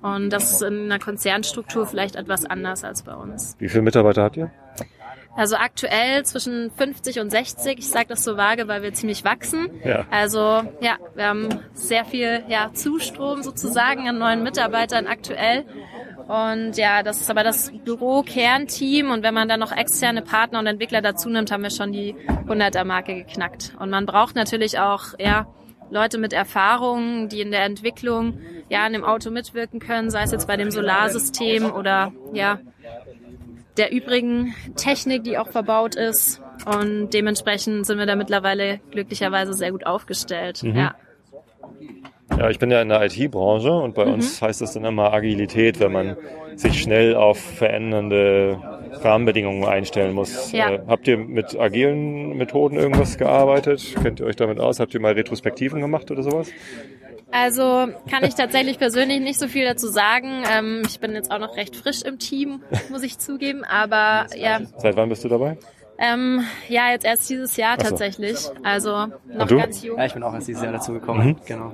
[0.00, 3.56] Und das ist in einer Konzernstruktur vielleicht etwas anders als bei uns.
[3.58, 4.50] Wie viele Mitarbeiter habt ihr?
[5.38, 7.78] Also aktuell zwischen 50 und 60.
[7.78, 9.70] Ich sage das so vage, weil wir ziemlich wachsen.
[9.84, 10.04] Ja.
[10.10, 15.64] Also ja, wir haben sehr viel ja, Zustrom sozusagen an neuen Mitarbeitern aktuell.
[16.28, 19.10] Und ja, das ist aber das Büro-Kernteam.
[19.10, 22.14] Und wenn man dann noch externe Partner und Entwickler dazu nimmt, haben wir schon die
[22.46, 23.74] 100er-Marke geknackt.
[23.80, 25.46] Und man braucht natürlich auch, ja,
[25.90, 30.32] Leute mit Erfahrung, die in der Entwicklung ja an dem Auto mitwirken können, sei es
[30.32, 32.58] jetzt bei dem Solarsystem oder ja
[33.78, 36.42] der übrigen Technik, die auch verbaut ist.
[36.66, 40.62] Und dementsprechend sind wir da mittlerweile glücklicherweise sehr gut aufgestellt.
[40.62, 40.76] Mhm.
[40.76, 40.94] Ja.
[42.36, 44.14] Ja, ich bin ja in der IT-Branche und bei mhm.
[44.14, 46.16] uns heißt das dann immer Agilität, wenn man
[46.56, 48.60] sich schnell auf verändernde
[49.02, 50.52] Rahmenbedingungen einstellen muss.
[50.52, 50.70] Ja.
[50.70, 53.94] Äh, habt ihr mit agilen Methoden irgendwas gearbeitet?
[54.02, 54.80] Kennt ihr euch damit aus?
[54.80, 56.50] Habt ihr mal Retrospektiven gemacht oder sowas?
[57.30, 60.44] Also kann ich tatsächlich persönlich nicht so viel dazu sagen.
[60.50, 63.64] Ähm, ich bin jetzt auch noch recht frisch im Team, muss ich zugeben.
[63.64, 64.60] Aber ja.
[64.78, 65.58] Seit wann bist du dabei?
[66.00, 67.88] Ähm, ja, jetzt erst dieses Jahr so.
[67.88, 68.38] tatsächlich.
[68.62, 69.98] Also noch ganz jung.
[69.98, 71.26] Ja, ich bin auch erst dieses Jahr dazu gekommen.
[71.26, 71.36] Mhm.
[71.44, 71.72] Genau.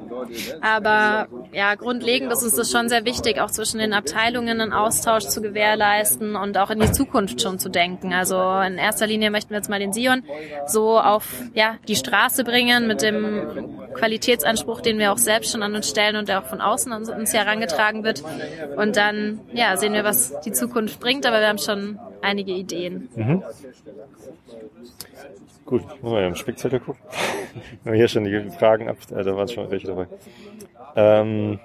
[0.62, 5.24] Aber ja, grundlegend ist uns das schon sehr wichtig, auch zwischen den Abteilungen einen Austausch
[5.24, 8.14] zu gewährleisten und auch in die Zukunft schon zu denken.
[8.14, 10.24] Also in erster Linie möchten wir jetzt mal den Sion
[10.66, 15.74] so auf ja, die Straße bringen mit dem Qualitätsanspruch, den wir auch selbst schon an
[15.74, 18.22] uns stellen und der auch von außen an uns herangetragen wird.
[18.76, 23.08] Und dann ja, sehen wir, was die Zukunft bringt, aber wir haben schon einige Ideen.
[23.14, 23.42] Mhm.
[25.64, 27.02] Gut, muss man ja im Spickzettel gucken.
[27.84, 30.06] Wenn wir hier schon die Fragen ab, äh, da waren schon welche dabei.
[30.96, 31.60] Ähm,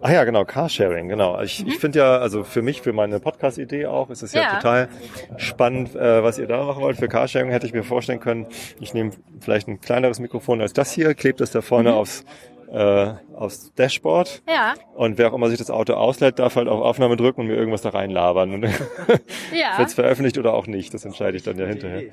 [0.00, 1.40] Ach ja, genau, Carsharing, genau.
[1.40, 1.68] Ich, mhm.
[1.68, 4.88] ich finde ja, also für mich, für meine Podcast-Idee auch, ist es ja, ja, total
[5.36, 6.96] spannend, äh, was ihr da machen wollt.
[6.98, 8.46] Für Carsharing hätte ich mir vorstellen können,
[8.80, 11.96] ich nehme vielleicht ein kleineres Mikrofon als das hier, klebt es da vorne mhm.
[11.96, 12.24] aufs
[12.72, 14.42] äh, aufs Dashboard.
[14.48, 14.74] Ja.
[14.94, 17.56] Und wer auch immer sich das Auto ausleiht, darf halt auf Aufnahme drücken und mir
[17.56, 18.54] irgendwas da reinlabern.
[18.54, 18.62] Und
[19.52, 19.78] ja.
[19.78, 20.92] wird es veröffentlicht oder auch nicht.
[20.94, 22.02] Das entscheide ich dann ja hinterher.
[22.02, 22.10] Ja.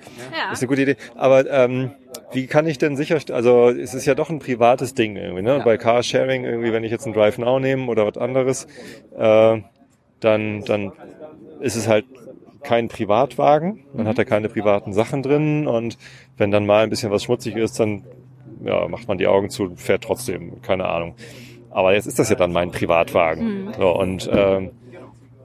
[0.50, 0.96] Das ist eine gute Idee.
[1.16, 1.92] Aber ähm,
[2.32, 5.56] wie kann ich denn sicher, also es ist ja doch ein privates Ding irgendwie, ne?
[5.56, 8.68] Und bei Carsharing irgendwie, wenn ich jetzt einen Drive Now nehme oder was anderes,
[9.18, 9.62] äh,
[10.20, 10.94] dann, dann
[11.60, 12.06] ist es halt
[12.64, 14.10] kein Privatwagen, man mhm.
[14.10, 15.98] hat da keine privaten Sachen drin und
[16.38, 18.06] wenn dann mal ein bisschen was schmutzig ist, dann
[18.64, 21.16] ja, macht man die Augen zu, fährt trotzdem, keine Ahnung.
[21.70, 23.66] Aber jetzt ist das ja dann mein Privatwagen.
[23.66, 23.74] Mhm.
[23.74, 24.70] So, und äh,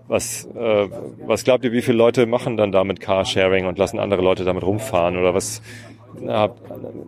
[0.09, 0.89] was, äh,
[1.27, 4.63] was glaubt ihr, wie viele Leute machen dann damit Carsharing und lassen andere Leute damit
[4.63, 5.17] rumfahren?
[5.17, 5.63] Oder was
[6.27, 6.61] habt,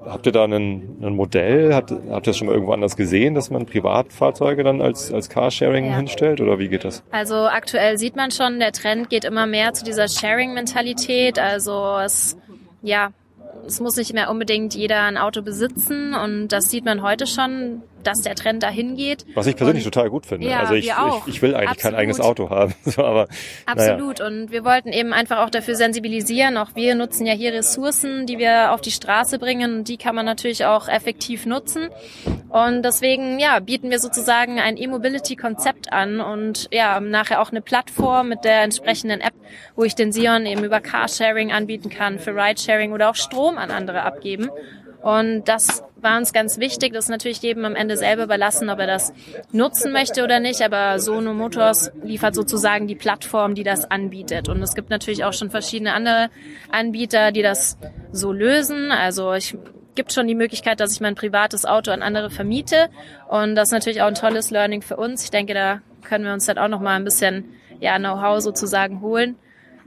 [0.05, 1.75] habt ihr da ein, ein Modell?
[1.75, 5.29] Habt, habt ihr das schon mal irgendwo anders gesehen, dass man Privatfahrzeuge dann als, als
[5.29, 5.97] Carsharing ja.
[5.97, 6.41] hinstellt?
[6.41, 7.03] Oder wie geht das?
[7.11, 11.39] Also aktuell sieht man schon, der Trend geht immer mehr zu dieser Sharing-Mentalität.
[11.39, 12.37] Also es
[12.83, 13.11] ja,
[13.67, 17.83] es muss nicht mehr unbedingt jeder ein Auto besitzen und das sieht man heute schon
[18.05, 19.25] dass der Trend dahin geht.
[19.35, 20.49] Was ich persönlich und, total gut finde.
[20.49, 21.83] Ja, also ich, ich, ich, will eigentlich Absolut.
[21.83, 22.75] kein eigenes Auto haben.
[22.85, 23.29] so, aber,
[23.67, 24.19] Absolut.
[24.19, 24.31] Naja.
[24.31, 26.57] Und wir wollten eben einfach auch dafür sensibilisieren.
[26.57, 29.79] Auch wir nutzen ja hier Ressourcen, die wir auf die Straße bringen.
[29.79, 31.89] Und die kann man natürlich auch effektiv nutzen.
[32.51, 38.29] Und deswegen, ja, bieten wir sozusagen ein E-Mobility-Konzept an und ja, nachher auch eine Plattform
[38.29, 39.35] mit der entsprechenden App,
[39.77, 43.71] wo ich den Sion eben über Carsharing anbieten kann, für Ridesharing oder auch Strom an
[43.71, 44.51] andere abgeben.
[45.01, 46.93] Und das war uns ganz wichtig.
[46.93, 49.13] Das ist natürlich jedem am Ende selber überlassen, ob er das
[49.53, 50.61] nutzen möchte oder nicht.
[50.61, 54.49] Aber Sono Motors liefert sozusagen die Plattform, die das anbietet.
[54.49, 56.31] Und es gibt natürlich auch schon verschiedene andere
[56.71, 57.79] Anbieter, die das
[58.13, 58.91] so lösen.
[58.91, 59.57] Also ich
[59.95, 62.89] gibt schon die Möglichkeit, dass ich mein privates Auto an andere vermiete.
[63.29, 65.25] Und das ist natürlich auch ein tolles Learning für uns.
[65.25, 67.45] Ich denke, da können wir uns dann auch noch mal ein bisschen
[67.81, 69.37] ja, Know-how sozusagen holen.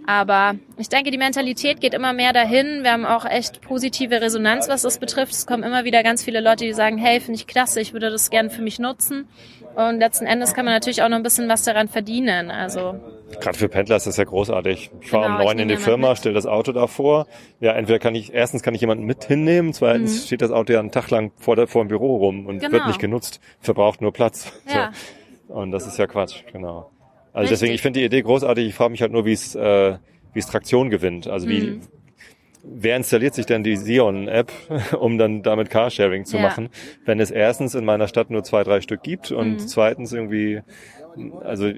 [0.06, 2.84] Aber ich denke, die Mentalität geht immer mehr dahin.
[2.84, 5.32] Wir haben auch echt positive Resonanz, was das betrifft.
[5.32, 8.10] Es kommen immer wieder ganz viele Leute, die sagen, hey, finde ich klasse, ich würde
[8.10, 9.28] das gern für mich nutzen.
[9.76, 12.52] Und letzten Endes kann man natürlich auch noch ein bisschen was daran verdienen.
[12.52, 13.00] Also
[13.40, 14.92] Gerade für Pendler ist das ja großartig.
[15.02, 17.28] Ich fahre genau, um neun in die Firma, stelle das Auto davor.
[17.60, 20.26] Ja, entweder kann ich, erstens kann ich jemanden mit hinnehmen, zweitens mhm.
[20.26, 22.72] steht das Auto ja einen Tag lang vor, der, vor dem Büro rum und genau.
[22.72, 24.52] wird nicht genutzt, verbraucht nur Platz.
[24.68, 24.92] Ja.
[25.48, 25.54] So.
[25.54, 26.90] Und das ist ja Quatsch, genau.
[27.32, 27.50] Also Richtig.
[27.50, 28.68] deswegen, ich finde die Idee großartig.
[28.68, 29.98] Ich frage mich halt nur, wie es äh,
[30.34, 31.28] wie es Traktion gewinnt.
[31.28, 31.82] Also wie mhm.
[32.64, 34.52] wer installiert sich denn die Sion-App,
[35.00, 36.44] um dann damit Carsharing zu ja.
[36.44, 36.70] machen,
[37.06, 39.60] wenn es erstens in meiner Stadt nur zwei, drei Stück gibt und mhm.
[39.60, 40.62] zweitens irgendwie,
[41.44, 41.72] also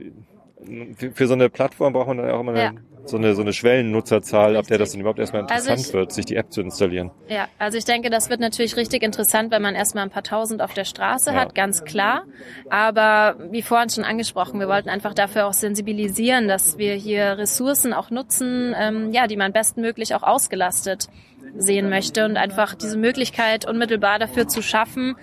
[1.14, 2.72] für so eine Plattform braucht man dann auch immer eine, ja.
[3.06, 4.60] so eine, so eine Schwellennutzerzahl, richtig.
[4.60, 6.62] ab der das dann überhaupt erstmal also interessant also ich, wird, sich die App zu
[6.62, 7.12] installieren.
[7.28, 10.62] Ja, also ich denke, das wird natürlich richtig interessant, wenn man erstmal ein paar tausend
[10.62, 11.36] auf der Straße ja.
[11.36, 12.24] hat, ganz klar.
[12.70, 17.94] Aber wie vorhin schon angesprochen, wir wollten einfach dafür auch sensibilisieren, dass wir hier Ressourcen
[17.94, 21.10] auch nutzen, ähm, ja, die man bestmöglich auch ausgelastet
[21.58, 25.16] sehen möchte und einfach diese Möglichkeit unmittelbar dafür zu schaffen,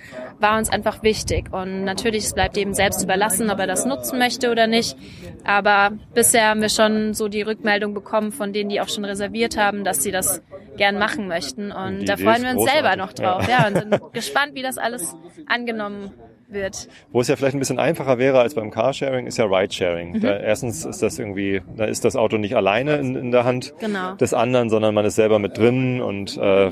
[0.43, 1.53] war uns einfach wichtig.
[1.53, 4.97] Und natürlich, es bleibt eben selbst überlassen, ob er das nutzen möchte oder nicht.
[5.45, 9.57] Aber bisher haben wir schon so die Rückmeldung bekommen von denen, die auch schon reserviert
[9.57, 10.43] haben, dass sie das
[10.77, 11.73] gern machen möchten.
[11.73, 13.49] Und da freuen wir uns selber noch drauf.
[13.49, 13.61] Ja.
[13.61, 15.15] ja, und sind gespannt, wie das alles
[15.47, 16.13] angenommen
[16.49, 16.89] wird.
[17.13, 20.13] Wo es ja vielleicht ein bisschen einfacher wäre als beim Carsharing, ist ja Ridesharing.
[20.13, 20.21] Mhm.
[20.21, 23.75] Da, erstens ist das irgendwie, da ist das Auto nicht alleine in, in der Hand
[23.79, 24.15] genau.
[24.15, 26.71] des anderen, sondern man ist selber mit drin und äh,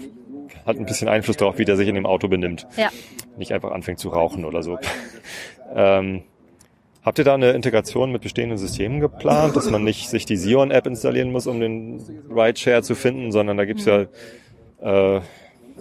[0.67, 2.67] hat ein bisschen Einfluss darauf, wie der sich in dem Auto benimmt.
[2.77, 2.91] Ja.
[3.41, 4.79] Nicht einfach anfängt zu rauchen oder so.
[5.75, 6.23] ähm,
[7.03, 10.87] Habt ihr da eine Integration mit bestehenden Systemen geplant, dass man nicht sich die Sion-App
[10.87, 11.99] installieren muss, um den
[12.31, 14.03] Rideshare zu finden, sondern da gibt's ja
[14.83, 15.21] äh,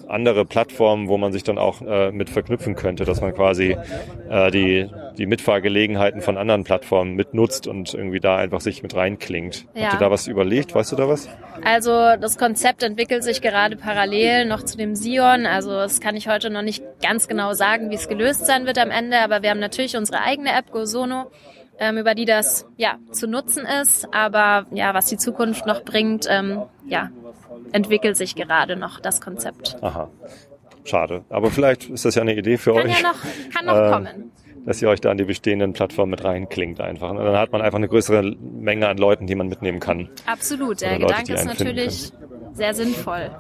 [0.10, 3.78] andere Plattformen, wo man sich dann auch äh, mit verknüpfen könnte, dass man quasi
[4.30, 9.66] äh, die, die Mitfahrgelegenheiten von anderen Plattformen mitnutzt und irgendwie da einfach sich mit reinklingt.
[9.74, 9.84] Ja.
[9.84, 10.76] Habt ihr da was überlegt?
[10.76, 11.30] Weißt du da was?
[11.64, 15.46] Also das Konzept entwickelt sich gerade parallel noch zu dem Sion.
[15.46, 18.78] Also das kann ich heute noch nicht ganz genau sagen, wie es gelöst sein wird
[18.78, 21.32] am Ende, aber wir haben natürlich unsere eigene App GoSono
[21.80, 24.08] ähm, über die das ja zu nutzen ist.
[24.14, 27.10] Aber ja, was die Zukunft noch bringt, ähm, ja,
[27.72, 29.78] entwickelt sich gerade noch das Konzept.
[29.82, 30.10] Aha.
[30.86, 31.24] Schade.
[31.30, 33.02] Aber vielleicht ist das ja eine Idee für kann euch.
[33.02, 34.32] Ja noch, kann noch äh, kommen.
[34.66, 37.10] Dass ihr euch da an die bestehenden Plattformen mit reinklingt einfach.
[37.12, 40.10] Und dann hat man einfach eine größere Menge an Leuten, die man mitnehmen kann.
[40.26, 40.82] Absolut.
[40.82, 42.12] Der Gedanke ist natürlich
[42.54, 43.32] sehr sinnvoll.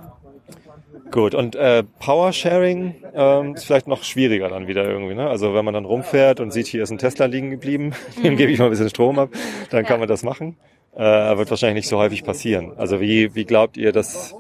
[1.12, 5.15] Gut, und äh, Powersharing ähm, ist vielleicht noch schwieriger dann wieder irgendwie.
[5.15, 5.28] Ne?
[5.28, 7.93] Also wenn man dann rumfährt und sieht, hier ist ein Tesla liegen geblieben,
[8.24, 9.30] dem gebe ich mal ein bisschen Strom ab,
[9.72, 10.58] dann kann man das machen.
[10.95, 11.02] Äh,
[11.38, 12.74] wird wahrscheinlich nicht so häufig passieren.
[12.78, 14.36] Also wie, wie glaubt ihr, dass,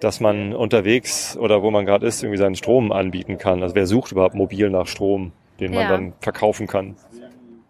[0.00, 3.62] dass man unterwegs oder wo man gerade ist, irgendwie seinen Strom anbieten kann?
[3.62, 5.88] Also wer sucht überhaupt mobil nach Strom, den man ja.
[5.88, 6.96] dann verkaufen kann?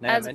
[0.00, 0.30] Naja, also,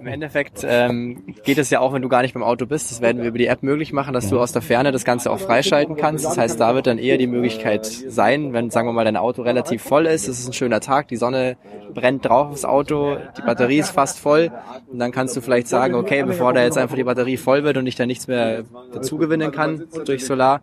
[0.00, 2.90] im Endeffekt ähm, geht es ja auch, wenn du gar nicht beim Auto bist.
[2.90, 5.30] Das werden wir über die App möglich machen, dass du aus der Ferne das Ganze
[5.30, 6.24] auch freischalten kannst.
[6.24, 9.42] Das heißt, da wird dann eher die Möglichkeit sein, wenn, sagen wir mal, dein Auto
[9.42, 11.56] relativ voll ist, es ist ein schöner Tag, die Sonne
[11.92, 14.50] brennt drauf aufs Auto, die Batterie ist fast voll
[14.86, 17.76] und dann kannst du vielleicht sagen, okay, bevor da jetzt einfach die Batterie voll wird
[17.76, 20.62] und ich da nichts mehr dazugewinnen kann durch Solar,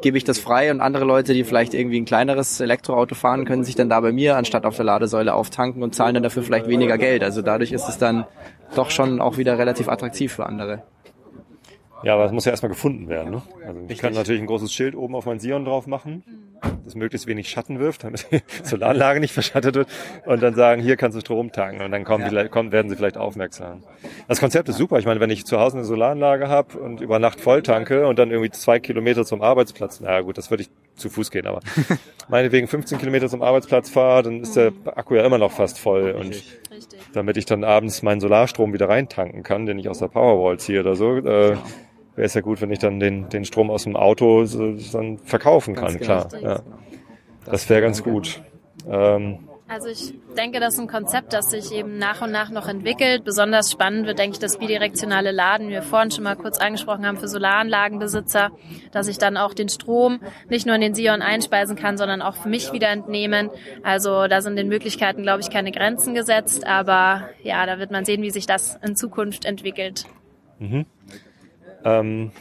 [0.00, 3.64] gebe ich das frei und andere Leute, die vielleicht irgendwie ein kleineres Elektroauto fahren, können
[3.64, 6.68] sich dann da bei mir anstatt auf der Ladesäule auftanken und zahlen dann dafür vielleicht
[6.68, 7.22] weniger Geld.
[7.22, 8.24] Also dadurch ist es dann
[8.74, 10.82] doch schon auch wieder relativ attraktiv für andere.
[12.02, 13.30] Ja, aber es muss ja erstmal gefunden werden.
[13.30, 13.42] Ne?
[13.66, 16.22] Also ich kann natürlich ein großes Schild oben auf mein Sion drauf machen,
[16.84, 19.88] das möglichst wenig Schatten wirft, damit die Solaranlage nicht verschattet wird
[20.24, 22.44] und dann sagen, hier kannst du Strom tanken und dann kommen ja.
[22.44, 23.82] die, kommen, werden sie vielleicht aufmerksam.
[24.28, 24.98] Das Konzept ist super.
[24.98, 28.18] Ich meine, wenn ich zu Hause eine Solaranlage habe und über Nacht voll tanke und
[28.18, 31.60] dann irgendwie zwei Kilometer zum Arbeitsplatz, na gut, das würde ich zu Fuß gehen, aber
[32.28, 36.12] meinetwegen 15 Kilometer zum Arbeitsplatz fahre, dann ist der Akku ja immer noch fast voll
[36.12, 36.42] und
[37.12, 40.80] damit ich dann abends meinen Solarstrom wieder reintanken kann, den ich aus der Powerwall ziehe
[40.80, 41.56] oder so, äh,
[42.18, 45.18] wäre es ja gut, wenn ich dann den, den Strom aus dem Auto so, dann
[45.18, 46.28] verkaufen kann, ganz klar.
[46.30, 46.48] Genau.
[46.48, 46.60] Ja.
[47.46, 48.42] Das wäre ganz gut.
[48.90, 52.68] Ähm, also ich denke, das ist ein Konzept, das sich eben nach und nach noch
[52.68, 53.22] entwickelt.
[53.24, 57.06] Besonders spannend wird, denke ich, das bidirektionale Laden, wie wir vorhin schon mal kurz angesprochen
[57.06, 58.50] haben, für Solaranlagenbesitzer,
[58.92, 62.36] dass ich dann auch den Strom nicht nur in den Sion einspeisen kann, sondern auch
[62.36, 63.50] für mich wieder entnehmen.
[63.82, 66.66] Also da sind den Möglichkeiten, glaube ich, keine Grenzen gesetzt.
[66.66, 70.06] Aber ja, da wird man sehen, wie sich das in Zukunft entwickelt.
[70.58, 70.86] Mhm.
[71.84, 72.32] Ähm,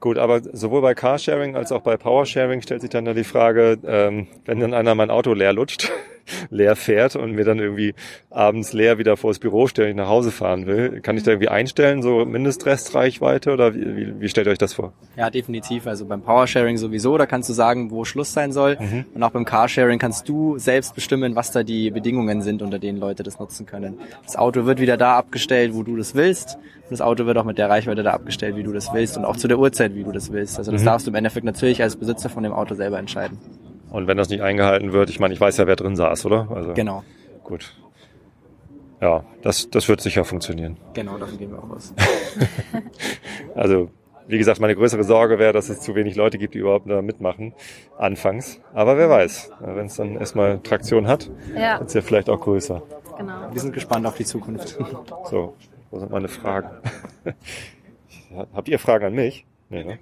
[0.00, 3.78] gut, aber sowohl bei Carsharing als auch bei Powersharing stellt sich dann ja die Frage,
[3.84, 5.90] ähm, wenn dann einer mein Auto leer lutscht,
[6.50, 7.94] leer fährt und mir dann irgendwie
[8.30, 11.00] abends leer wieder vors Büro stellen, ich nach Hause fahren will.
[11.00, 14.74] Kann ich da irgendwie einstellen, so Mindestrestreichweite oder wie, wie, wie stellt ihr euch das
[14.74, 14.92] vor?
[15.16, 15.86] Ja, definitiv.
[15.86, 18.76] Also beim Powersharing sowieso, da kannst du sagen, wo Schluss sein soll.
[18.78, 19.04] Mhm.
[19.14, 22.98] Und auch beim Carsharing kannst du selbst bestimmen, was da die Bedingungen sind, unter denen
[22.98, 23.98] Leute das nutzen können.
[24.24, 26.58] Das Auto wird wieder da abgestellt, wo du das willst.
[26.88, 29.24] Und das Auto wird auch mit der Reichweite da abgestellt, wie du das willst und
[29.24, 30.58] auch zu der Uhrzeit, wie du das willst.
[30.58, 30.86] Also das mhm.
[30.86, 33.38] darfst du im Endeffekt natürlich als Besitzer von dem Auto selber entscheiden.
[33.90, 36.48] Und wenn das nicht eingehalten wird, ich meine, ich weiß ja, wer drin saß, oder?
[36.50, 37.04] Also, genau.
[37.44, 37.74] Gut.
[39.00, 40.76] Ja, das, das wird sicher funktionieren.
[40.94, 41.94] Genau, davon gehen wir auch aus.
[43.54, 43.90] also,
[44.26, 47.00] wie gesagt, meine größere Sorge wäre, dass es zu wenig Leute gibt, die überhaupt da
[47.00, 47.54] mitmachen,
[47.96, 48.60] anfangs.
[48.74, 51.78] Aber wer weiß, wenn es dann erstmal Traktion hat, ja.
[51.78, 52.82] wird es ja vielleicht auch größer.
[53.16, 53.32] Genau.
[53.52, 54.76] Wir sind gespannt auf die Zukunft.
[55.30, 55.54] So,
[55.90, 56.68] wo sind meine Fragen?
[58.54, 59.46] Habt ihr Fragen an mich?
[59.70, 59.98] Nee, ne?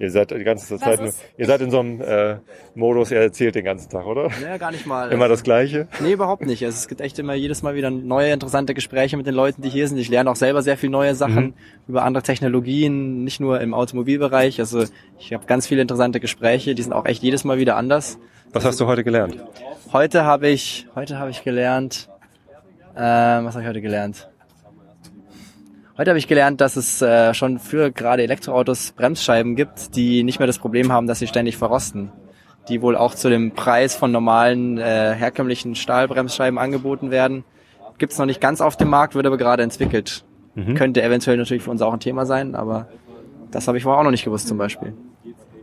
[0.00, 2.36] Ihr seid die ganze Zeit, nur, ihr seid in so einem äh,
[2.76, 4.30] Modus, ihr erzählt den ganzen Tag, oder?
[4.40, 5.10] Ja, gar nicht mal.
[5.10, 5.88] Immer das Gleiche?
[5.98, 6.64] Nee, überhaupt nicht.
[6.64, 9.68] Also es gibt echt immer jedes Mal wieder neue interessante Gespräche mit den Leuten, die
[9.68, 9.98] hier sind.
[9.98, 11.54] Ich lerne auch selber sehr viel neue Sachen mhm.
[11.88, 14.60] über andere Technologien, nicht nur im Automobilbereich.
[14.60, 14.84] Also
[15.18, 18.20] ich habe ganz viele interessante Gespräche, die sind auch echt jedes Mal wieder anders.
[18.52, 19.36] Was hast du heute gelernt?
[19.92, 22.08] Heute habe ich, heute habe ich gelernt,
[22.94, 24.28] äh, was habe ich heute gelernt?
[25.98, 30.38] Heute habe ich gelernt, dass es äh, schon für gerade Elektroautos Bremsscheiben gibt, die nicht
[30.38, 32.12] mehr das Problem haben, dass sie ständig verrosten.
[32.68, 37.42] Die wohl auch zu dem Preis von normalen äh, herkömmlichen Stahlbremsscheiben angeboten werden.
[37.98, 40.24] Gibt es noch nicht ganz auf dem Markt, wird aber gerade entwickelt.
[40.54, 40.76] Mhm.
[40.76, 42.86] Könnte eventuell natürlich für uns auch ein Thema sein, aber
[43.50, 44.94] das habe ich vorher auch noch nicht gewusst zum Beispiel.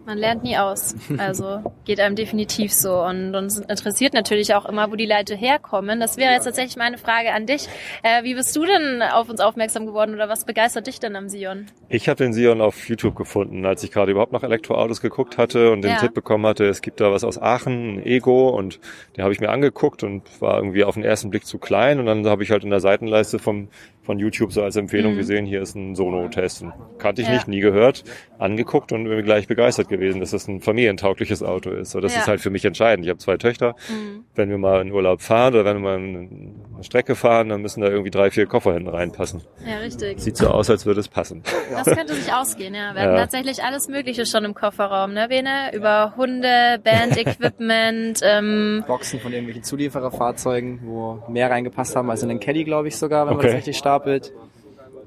[0.06, 0.96] Man lernt nie aus.
[1.18, 3.02] Also geht einem definitiv so.
[3.02, 6.00] Und uns interessiert natürlich auch immer, wo die Leute herkommen.
[6.00, 7.68] Das wäre jetzt tatsächlich meine Frage an dich.
[8.04, 11.30] Äh, wie bist du denn auf uns aufmerksam geworden oder was begeistert dich denn am
[11.30, 11.66] Sion?
[11.90, 15.72] Ich habe den Sion auf YouTube gefunden, als ich gerade überhaupt nach Elektroautos geguckt hatte
[15.72, 15.98] und den ja.
[15.98, 18.80] Tipp bekommen hatte, es gibt da was aus Aachen, ein Ego und
[19.16, 22.06] den habe ich mir angeguckt und war irgendwie auf den ersten Blick zu klein und
[22.06, 23.70] dann habe ich halt in der Seitenleiste vom
[24.06, 25.18] von YouTube so als Empfehlung mhm.
[25.18, 26.66] gesehen, hier ist ein Sono-Test.
[26.98, 27.34] Kannte ich ja.
[27.34, 28.04] nicht, nie gehört,
[28.38, 31.92] angeguckt und bin gleich begeistert gewesen, dass das ein familientaugliches Auto ist.
[31.92, 32.22] So, das ja.
[32.22, 33.06] ist halt für mich entscheidend.
[33.06, 33.76] Ich habe zwei Töchter.
[33.90, 34.26] Mhm.
[34.36, 37.82] Wenn wir mal in Urlaub fahren oder wenn wir mal eine Strecke fahren, dann müssen
[37.82, 39.42] da irgendwie drei, vier Koffer hinten reinpassen.
[39.66, 40.20] Ja, richtig.
[40.20, 41.44] Sieht so aus, als würde es passen.
[41.72, 42.94] Das könnte sich ausgehen, ja.
[42.94, 43.08] Wir ja.
[43.08, 45.72] hatten tatsächlich alles Mögliche schon im Kofferraum, ne, Bene?
[45.74, 52.40] Über Hunde, Band-Equipment, ähm, Boxen von irgendwelchen Zuliefererfahrzeugen, wo mehr reingepasst haben als in den
[52.40, 53.48] Caddy, glaube ich sogar, wenn okay.
[53.48, 54.34] man das richtig stapelt.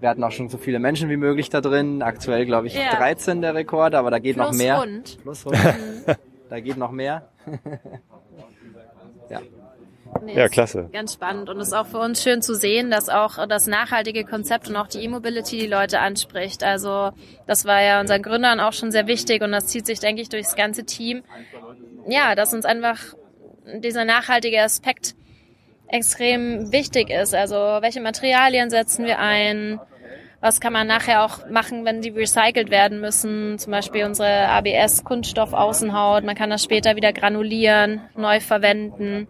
[0.01, 2.03] Wir hatten auch schon so viele Menschen wie möglich da drin.
[2.03, 2.97] Aktuell, glaube ich, ja.
[2.97, 4.81] 13 der Rekord, aber da geht Plus noch mehr.
[4.81, 5.19] Hund.
[5.23, 5.59] Plus Hund.
[6.51, 7.29] da geht noch mehr.
[9.31, 9.41] ja.
[10.23, 10.89] Nee, ja, klasse.
[10.93, 11.51] Ganz spannend.
[11.51, 14.77] Und es ist auch für uns schön zu sehen, dass auch das nachhaltige Konzept und
[14.77, 16.63] auch die E-Mobility die Leute anspricht.
[16.63, 17.11] Also
[17.47, 20.29] das war ja unseren Gründern auch schon sehr wichtig und das zieht sich, denke ich,
[20.29, 21.25] durchs ganze Team.
[22.07, 22.99] Ja, dass uns einfach
[23.67, 25.15] dieser nachhaltige Aspekt
[25.89, 27.35] extrem wichtig ist.
[27.35, 29.81] Also welche Materialien setzen wir ein?
[30.41, 33.59] Was kann man nachher auch machen, wenn die recycelt werden müssen?
[33.59, 36.25] Zum Beispiel unsere ABS-Kunststoff-Außenhaut.
[36.25, 39.27] Man kann das später wieder granulieren, neu verwenden.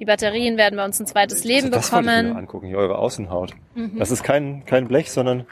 [0.00, 2.06] Die Batterien werden bei uns ein zweites Leben also das bekommen.
[2.06, 3.54] Das ich mir angucken, hier eure Außenhaut.
[3.74, 3.98] Mhm.
[3.98, 5.44] Das ist kein, kein Blech, sondern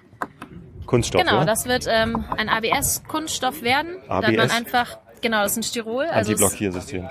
[0.87, 1.21] Kunststoff.
[1.21, 1.47] Genau, oder?
[1.47, 3.97] das wird ähm, ein ABS-Kunststoff werden.
[4.09, 4.27] ABS?
[4.27, 6.05] Dann man einfach Genau, das ist ein Styrol.
[6.05, 7.09] Also Anti-Blockiersystem.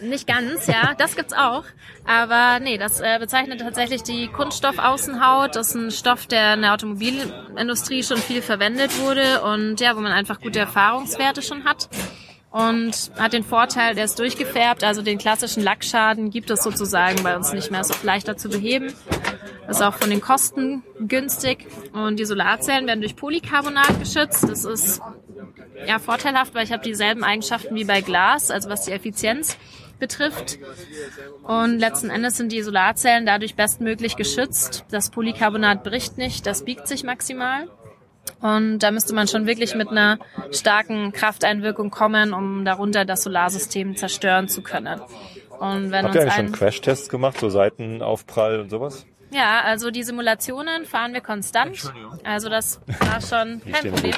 [0.00, 1.64] Nicht ganz, ja, das gibt's auch.
[2.06, 5.56] Aber nee, das äh, bezeichnet tatsächlich die Kunststoffaußenhaut.
[5.56, 10.00] Das ist ein Stoff, der in der Automobilindustrie schon viel verwendet wurde und ja, wo
[10.00, 11.88] man einfach gute Erfahrungswerte schon hat.
[12.50, 17.34] Und hat den Vorteil, der ist durchgefärbt, also den klassischen Lackschaden gibt es sozusagen bei
[17.34, 17.80] uns nicht mehr.
[17.80, 18.92] Ist auch leichter zu beheben.
[19.70, 21.66] Ist auch von den Kosten günstig.
[21.94, 24.46] Und die Solarzellen werden durch Polycarbonat geschützt.
[24.46, 25.00] Das ist
[25.86, 29.56] ja vorteilhaft, weil ich habe dieselben Eigenschaften wie bei Glas, also was die Effizienz
[29.98, 30.58] betrifft.
[31.44, 34.84] Und letzten Endes sind die Solarzellen dadurch bestmöglich geschützt.
[34.90, 37.68] Das Polycarbonat bricht nicht, das biegt sich maximal.
[38.40, 40.18] Und da müsste man schon wirklich mit einer
[40.50, 45.00] starken Krafteinwirkung kommen, um darunter das Solarsystem zerstören zu können.
[45.60, 49.06] Und wenn Habt ihr eigentlich schon Crashtests gemacht, so Seitenaufprall und sowas?
[49.30, 51.92] Ja, also die Simulationen fahren wir konstant.
[52.24, 54.14] Also das war schon kein Problem.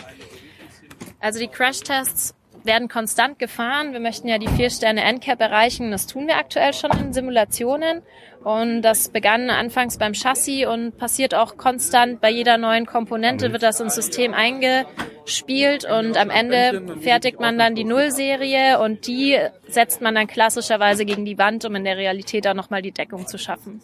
[1.25, 3.95] Also die Crashtests werden konstant gefahren.
[3.95, 5.91] Wir möchten ja die vier Sterne NCAP erreichen.
[5.91, 8.03] Das tun wir aktuell schon in Simulationen.
[8.43, 12.20] Und das begann anfangs beim Chassis und passiert auch konstant.
[12.20, 17.75] Bei jeder neuen Komponente wird das ins System eingespielt und am Ende fertigt man dann
[17.75, 22.47] die Nullserie und die setzt man dann klassischerweise gegen die Wand, um in der Realität
[22.47, 23.81] auch nochmal die Deckung zu schaffen.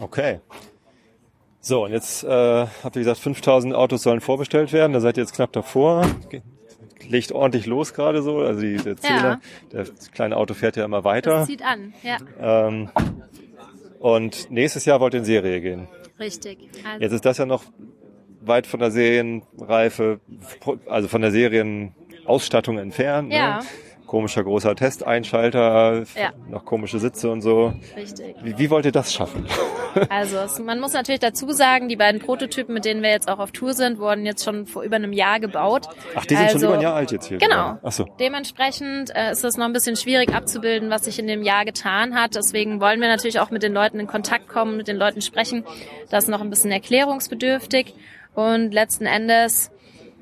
[0.00, 0.40] Okay.
[1.60, 4.92] So, und jetzt äh, habt ihr gesagt, 5000 Autos sollen vorbestellt werden.
[4.92, 6.06] Da seid ihr jetzt knapp davor.
[7.06, 8.38] Legt ordentlich los gerade so.
[8.38, 9.40] Also die, der Zähler, ja.
[9.72, 11.30] der kleine Auto fährt ja immer weiter.
[11.30, 12.16] Das zieht an, ja.
[12.40, 12.90] Ähm,
[13.98, 15.88] und nächstes Jahr wollt ihr in Serie gehen.
[16.18, 16.58] Richtig.
[16.84, 17.64] Also jetzt ist das ja noch
[18.40, 20.20] weit von der Serienreife,
[20.86, 23.32] also von der Serienausstattung entfernt.
[23.32, 23.58] Ja.
[23.58, 23.64] Ne?
[24.10, 26.32] Komischer großer Testeinschalter, ja.
[26.48, 27.74] noch komische Sitze und so.
[27.96, 28.34] Richtig.
[28.42, 29.46] Wie, wie wollt ihr das schaffen?
[30.08, 33.40] Also es, man muss natürlich dazu sagen, die beiden Prototypen, mit denen wir jetzt auch
[33.40, 35.88] auf Tour sind, wurden jetzt schon vor über einem Jahr gebaut.
[36.14, 37.38] Ach, die sind also, schon über ein Jahr alt jetzt hier.
[37.38, 37.76] Genau.
[37.82, 38.06] Ach so.
[38.20, 42.14] Dementsprechend äh, ist es noch ein bisschen schwierig abzubilden, was sich in dem Jahr getan
[42.14, 42.36] hat.
[42.36, 45.64] Deswegen wollen wir natürlich auch mit den Leuten in Kontakt kommen, mit den Leuten sprechen.
[46.08, 47.92] Das ist noch ein bisschen erklärungsbedürftig.
[48.34, 49.72] Und letzten Endes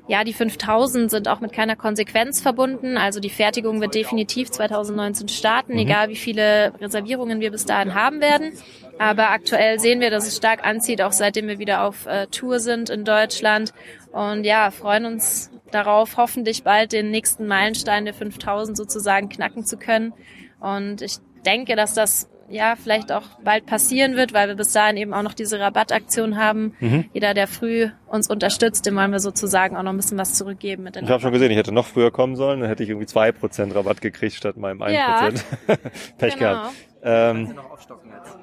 [0.09, 2.97] ja, die 5000 sind auch mit keiner Konsequenz verbunden.
[2.97, 5.79] Also die Fertigung wird definitiv 2019 starten, mhm.
[5.79, 8.53] egal wie viele Reservierungen wir bis dahin haben werden.
[8.97, 12.59] Aber aktuell sehen wir, dass es stark anzieht, auch seitdem wir wieder auf äh, Tour
[12.59, 13.71] sind in Deutschland.
[14.11, 19.77] Und ja, freuen uns darauf, hoffentlich bald den nächsten Meilenstein der 5000 sozusagen knacken zu
[19.77, 20.13] können.
[20.59, 24.97] Und ich denke, dass das ja vielleicht auch bald passieren wird, weil wir bis dahin
[24.97, 26.75] eben auch noch diese Rabattaktion haben.
[26.79, 27.05] Mhm.
[27.13, 30.83] Jeder, der früh uns unterstützt, dem wollen wir sozusagen auch noch ein bisschen was zurückgeben.
[30.83, 32.89] Mit den ich habe schon gesehen, ich hätte noch früher kommen sollen, dann hätte ich
[32.89, 34.91] irgendwie zwei Prozent Rabatt gekriegt statt meinem 1%.
[34.91, 35.29] Ja.
[36.17, 36.51] Pech genau.
[36.51, 36.73] gehabt.
[37.01, 37.55] Ähm,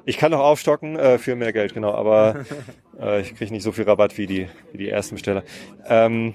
[0.05, 2.45] ich kann noch aufstocken äh, für mehr Geld, genau, aber
[2.99, 5.43] äh, ich kriege nicht so viel Rabatt wie die, wie die ersten Besteller.
[5.87, 6.33] Ähm,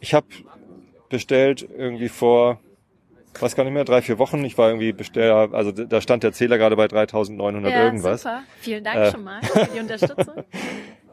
[0.00, 0.26] ich habe
[1.08, 2.60] bestellt irgendwie vor
[3.38, 4.44] weiß gar nicht mehr, drei, vier Wochen.
[4.44, 8.22] Ich war irgendwie Besteller, also da stand der Zähler gerade bei 3900 ja, irgendwas.
[8.22, 8.42] Super.
[8.60, 10.34] Vielen Dank äh, schon mal für die Unterstützung.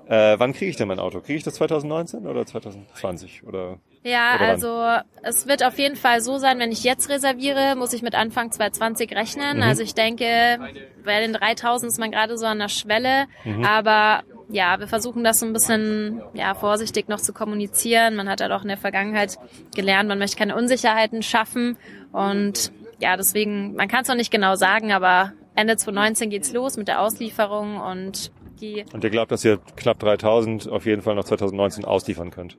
[0.07, 1.19] Äh, wann kriege ich denn mein Auto?
[1.19, 3.79] Kriege ich das 2019 oder 2020 oder?
[4.03, 4.85] Ja, oder also
[5.23, 8.51] es wird auf jeden Fall so sein, wenn ich jetzt reserviere, muss ich mit Anfang
[8.51, 9.57] 2020 rechnen.
[9.57, 9.63] Mhm.
[9.63, 10.59] Also ich denke,
[11.03, 13.65] bei den 3000 ist man gerade so an der Schwelle, mhm.
[13.65, 18.15] aber ja, wir versuchen das so ein bisschen ja, vorsichtig noch zu kommunizieren.
[18.15, 19.39] Man hat halt auch in der Vergangenheit
[19.73, 21.77] gelernt, man möchte keine Unsicherheiten schaffen
[22.15, 26.77] und ja, deswegen, man kann es noch nicht genau sagen, aber Ende 2019 geht's los
[26.77, 28.85] mit der Auslieferung und die.
[28.93, 32.57] Und ihr glaubt, dass ihr knapp 3000 auf jeden Fall noch 2019 ausliefern könnt?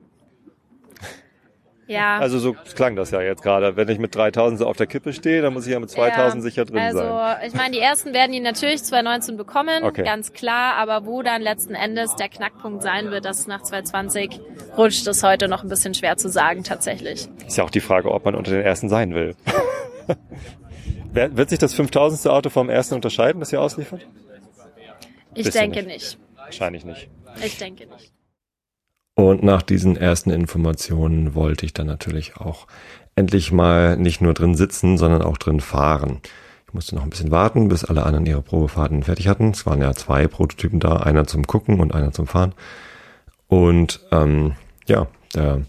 [1.87, 2.19] Ja.
[2.19, 3.75] Also so klang das ja jetzt gerade.
[3.75, 6.35] Wenn ich mit 3000 so auf der Kippe stehe, dann muss ich ja mit 2000
[6.35, 7.11] ja, sicher drin also, sein.
[7.11, 10.03] Also ich meine, die ersten werden die natürlich 2019 bekommen, okay.
[10.03, 10.75] ganz klar.
[10.75, 14.39] Aber wo dann letzten Endes der Knackpunkt sein wird, dass nach 2020
[14.77, 17.27] rutscht, ist heute noch ein bisschen schwer zu sagen tatsächlich.
[17.47, 19.35] Ist ja auch die Frage, ob man unter den ersten sein will.
[21.13, 22.31] wird sich das 5000.
[22.31, 24.05] Auto vom ersten unterscheiden, das ihr ausliefert?
[25.33, 25.93] Ich Wisst denke nicht.
[25.93, 26.19] nicht.
[26.35, 27.09] Wahrscheinlich nicht.
[27.43, 28.16] Ich denke nicht.
[29.17, 32.67] Und nach diesen ersten Informationen wollte ich dann natürlich auch
[33.15, 36.21] endlich mal nicht nur drin sitzen, sondern auch drin fahren.
[36.67, 39.49] Ich musste noch ein bisschen warten, bis alle anderen ihre Probefahrten fertig hatten.
[39.49, 42.53] Es waren ja zwei Prototypen da, einer zum Gucken und einer zum Fahren.
[43.47, 44.53] Und ähm,
[44.85, 45.63] ja, der,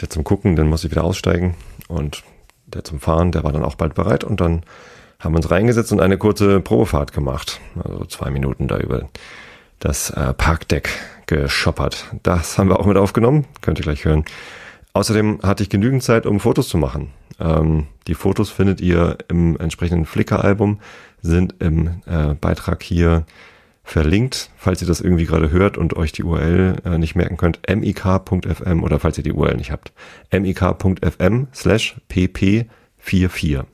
[0.00, 1.54] der zum Gucken, den musste ich wieder aussteigen.
[1.88, 2.22] Und
[2.64, 4.24] der zum Fahren, der war dann auch bald bereit.
[4.24, 4.62] Und dann
[5.18, 7.60] haben wir uns reingesetzt und eine kurze Probefahrt gemacht.
[7.84, 9.06] Also zwei Minuten da über
[9.80, 10.88] das äh, Parkdeck
[11.26, 12.06] geschoppert.
[12.22, 14.24] Das haben wir auch mit aufgenommen, könnt ihr gleich hören.
[14.92, 17.10] Außerdem hatte ich genügend Zeit, um Fotos zu machen.
[17.38, 20.80] Ähm, die Fotos findet ihr im entsprechenden Flickr-Album,
[21.20, 23.26] sind im äh, Beitrag hier
[23.86, 27.60] verlinkt, falls ihr das irgendwie gerade hört und euch die URL äh, nicht merken könnt,
[27.68, 29.92] mik.fm oder falls ihr die URL nicht habt,
[30.32, 33.64] mik.fm slash pp44.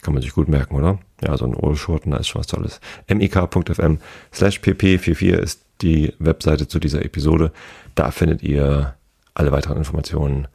[0.00, 0.98] Kann man sich gut merken, oder?
[1.22, 2.80] Ja, so ein Ohrschurten, da ist schon was Tolles.
[3.08, 3.98] mik.fm
[4.32, 7.52] slash pp44 ist die Webseite zu dieser Episode.
[7.94, 8.96] Da findet ihr
[9.34, 10.48] alle weiteren Informationen,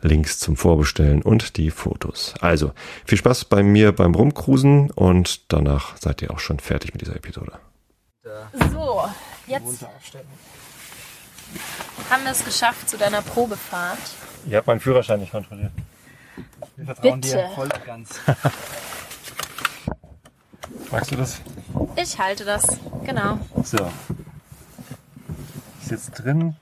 [0.00, 2.34] Links zum Vorbestellen und die Fotos.
[2.40, 2.72] Also
[3.04, 7.16] viel Spaß bei mir beim Rumcruisen und danach seid ihr auch schon fertig mit dieser
[7.16, 7.52] Episode.
[8.72, 9.04] So,
[9.46, 9.84] jetzt
[12.10, 13.98] haben wir es geschafft zu deiner Probefahrt.
[14.48, 15.72] Ihr habt meinen Führerschein nicht kontrolliert.
[16.76, 17.36] Wir vertrauen Bitte.
[17.36, 18.20] dir voll ganz.
[20.92, 21.40] Magst du das?
[21.96, 23.38] Ich halte das, genau.
[23.64, 23.90] So.
[25.86, 26.56] Ist jetzt drin.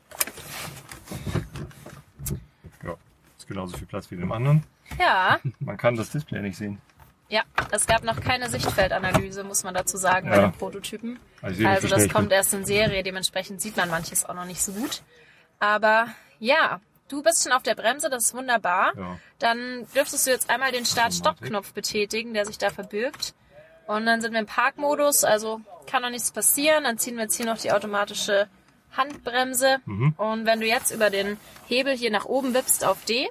[2.83, 2.95] Ja,
[3.39, 4.65] ist genauso viel Platz wie dem anderen.
[4.99, 5.41] Ja.
[5.61, 6.79] Man kann das Display nicht sehen.
[7.31, 10.37] Ja, es gab noch keine Sichtfeldanalyse, muss man dazu sagen, ja.
[10.37, 11.19] bei den Prototypen.
[11.41, 14.73] Also, also das kommt erst in Serie, dementsprechend sieht man manches auch noch nicht so
[14.73, 15.03] gut.
[15.59, 16.09] Aber
[16.39, 18.93] ja, du bist schon auf der Bremse, das ist wunderbar.
[18.95, 19.19] Ja.
[19.39, 23.35] Dann dürftest du jetzt einmal den Start-Stopp-Knopf betätigen, der sich da verbirgt.
[23.87, 26.85] Und dann sind wir im Parkmodus, also kann noch nichts passieren.
[26.85, 28.49] Dann ziehen wir jetzt hier noch die automatische
[28.97, 29.79] Handbremse.
[29.87, 30.15] Mhm.
[30.17, 33.29] Und wenn du jetzt über den Hebel hier nach oben wippst auf D,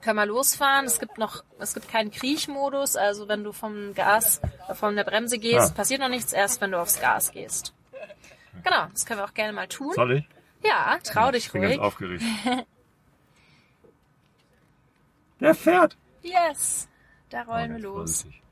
[0.00, 0.86] können wir losfahren.
[0.86, 5.04] Es gibt noch, es gibt keinen Kriechmodus, also wenn du vom Gas, äh, von der
[5.04, 5.74] Bremse gehst, ja.
[5.74, 7.74] passiert noch nichts, erst wenn du aufs Gas gehst.
[8.64, 9.92] Genau, das können wir auch gerne mal tun.
[9.94, 10.28] Soll ich?
[10.64, 11.62] Ja, trau ja, dich ich ruhig.
[11.62, 12.22] Bin ganz aufgeregt.
[15.40, 15.96] der fährt.
[16.22, 16.88] Yes.
[17.30, 18.22] Da rollen oh, wir los.
[18.22, 18.42] Vorsichtig.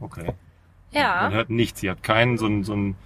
[0.00, 0.34] Okay.
[0.94, 1.22] Ja.
[1.22, 1.80] Man hört nichts.
[1.80, 2.96] Sie hat keinen so ein, so ein,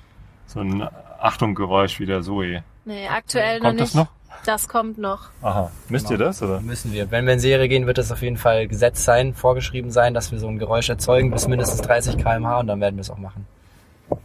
[0.46, 0.88] so ein
[1.20, 2.62] Achtung-Geräusch wie der Zoe.
[2.84, 3.94] Nee, aktuell kommt noch nicht.
[3.94, 4.08] Das noch?
[4.44, 5.30] Das kommt noch.
[5.42, 5.70] Aha.
[5.88, 6.20] Müsst genau.
[6.20, 6.60] ihr das, oder?
[6.60, 7.10] Müssen wir.
[7.10, 10.32] Wenn wir in Serie gehen, wird das auf jeden Fall Gesetz sein, vorgeschrieben sein, dass
[10.32, 13.18] wir so ein Geräusch erzeugen bis mindestens 30 kmh und dann werden wir es auch
[13.18, 13.46] machen.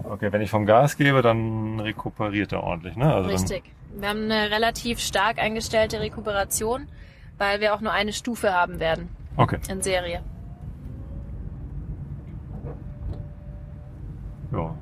[0.03, 3.13] Okay, wenn ich vom Gas gebe, dann rekuperiert er ordentlich, ne?
[3.13, 3.63] Also Richtig.
[3.95, 6.87] Wir haben eine relativ stark eingestellte Rekuperation,
[7.37, 9.09] weil wir auch nur eine Stufe haben werden.
[9.35, 9.57] Okay.
[9.69, 10.23] In Serie.
[14.53, 14.75] Ja.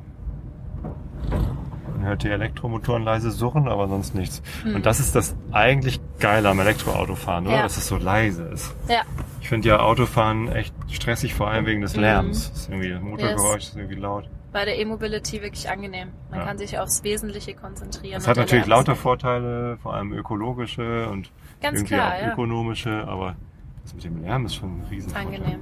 [1.96, 4.42] Man hört die Elektromotoren leise surren, aber sonst nichts.
[4.66, 4.76] Mhm.
[4.76, 7.58] Und das ist das eigentlich Geile am Elektroautofahren, oder?
[7.58, 7.64] Ja.
[7.64, 8.76] Dass es so leise ist.
[8.88, 9.02] Ja.
[9.40, 12.02] Ich finde ja Autofahren echt stressig, vor allem wegen des mhm.
[12.02, 12.50] Lärms.
[12.50, 12.52] Mhm.
[12.52, 13.70] Das ist irgendwie, das Motorgeräusch yes.
[13.70, 14.30] ist irgendwie laut.
[14.52, 16.10] Bei der E-Mobility wirklich angenehm.
[16.30, 16.46] Man ja.
[16.46, 18.18] kann sich aufs Wesentliche konzentrieren.
[18.18, 23.36] Es hat natürlich lauter Vorteile, vor allem ökologische und Ganz irgendwie klar, auch ökonomische, aber
[23.84, 25.60] das mit dem Lärm ist schon ein riesen Angenehm.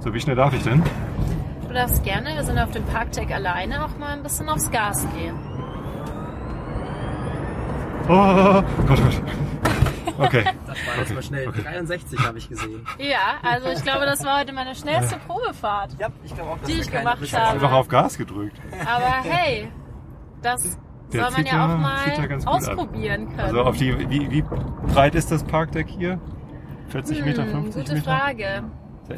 [0.00, 0.82] So, wie schnell darf ich denn?
[1.70, 5.06] Du darfst gerne, wir sind auf dem Parkdeck alleine, auch mal ein bisschen aufs Gas
[5.16, 5.38] gehen.
[8.08, 9.22] Oh, Gott, Gott.
[10.18, 10.44] Okay.
[10.66, 11.46] Das war jetzt mal schnell.
[11.46, 11.62] Okay.
[11.62, 12.84] 63 habe ich gesehen.
[12.98, 15.94] Ja, also ich glaube, das war heute meine schnellste Probefahrt.
[16.00, 17.24] Ja, ich glaube auch, dass die ich gemacht habe.
[17.24, 18.60] Ich habe einfach auf Gas gedrückt.
[18.84, 19.70] Aber hey,
[20.42, 20.76] das
[21.12, 23.40] Der soll man ja auch mal ausprobieren können.
[23.40, 24.42] Also auf die, wie, wie
[24.92, 26.20] breit ist das Parkdeck hier?
[26.88, 27.94] 40 hm, Meter, 50 gute Meter?
[27.94, 28.64] Gute Frage.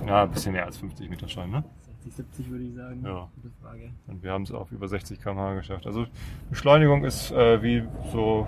[0.07, 1.65] Ja, ein bisschen mehr als 50 Meter schon, ne?
[2.05, 3.03] 60, 70 würde ich sagen.
[3.05, 3.29] Ja.
[3.37, 3.91] Gute Frage.
[4.07, 5.87] Und wir haben es auf über 60 km/h geschafft.
[5.87, 6.07] Also
[6.51, 8.47] Beschleunigung ist äh, wie so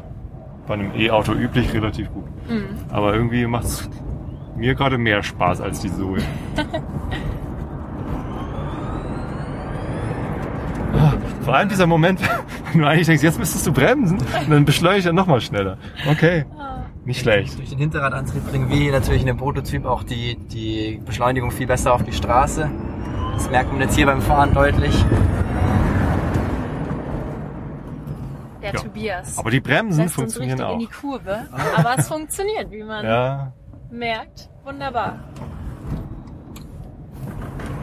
[0.66, 2.26] bei einem E-Auto üblich relativ gut.
[2.48, 2.68] Mhm.
[2.90, 3.88] Aber irgendwie macht es
[4.56, 6.18] mir gerade mehr Spaß als die Zoe.
[11.42, 12.20] Vor allem dieser Moment,
[12.72, 15.76] wenn du eigentlich denkst, jetzt müsstest du bremsen und dann beschleunigt er nochmal schneller.
[16.10, 16.46] Okay.
[17.04, 17.58] Nicht schlecht.
[17.58, 21.66] Durch den Hinterradantrieb bringen wir hier natürlich in dem Prototyp auch die, die Beschleunigung viel
[21.66, 22.70] besser auf die Straße.
[23.34, 25.04] Das merkt man jetzt hier beim Fahren deutlich.
[28.62, 28.80] Der ja.
[28.80, 29.38] Tobias.
[29.38, 30.74] Aber die Bremsen funktionieren auch.
[30.74, 31.46] in die Kurve.
[31.76, 33.52] Aber es funktioniert, wie man ja.
[33.90, 34.48] merkt.
[34.64, 35.18] Wunderbar.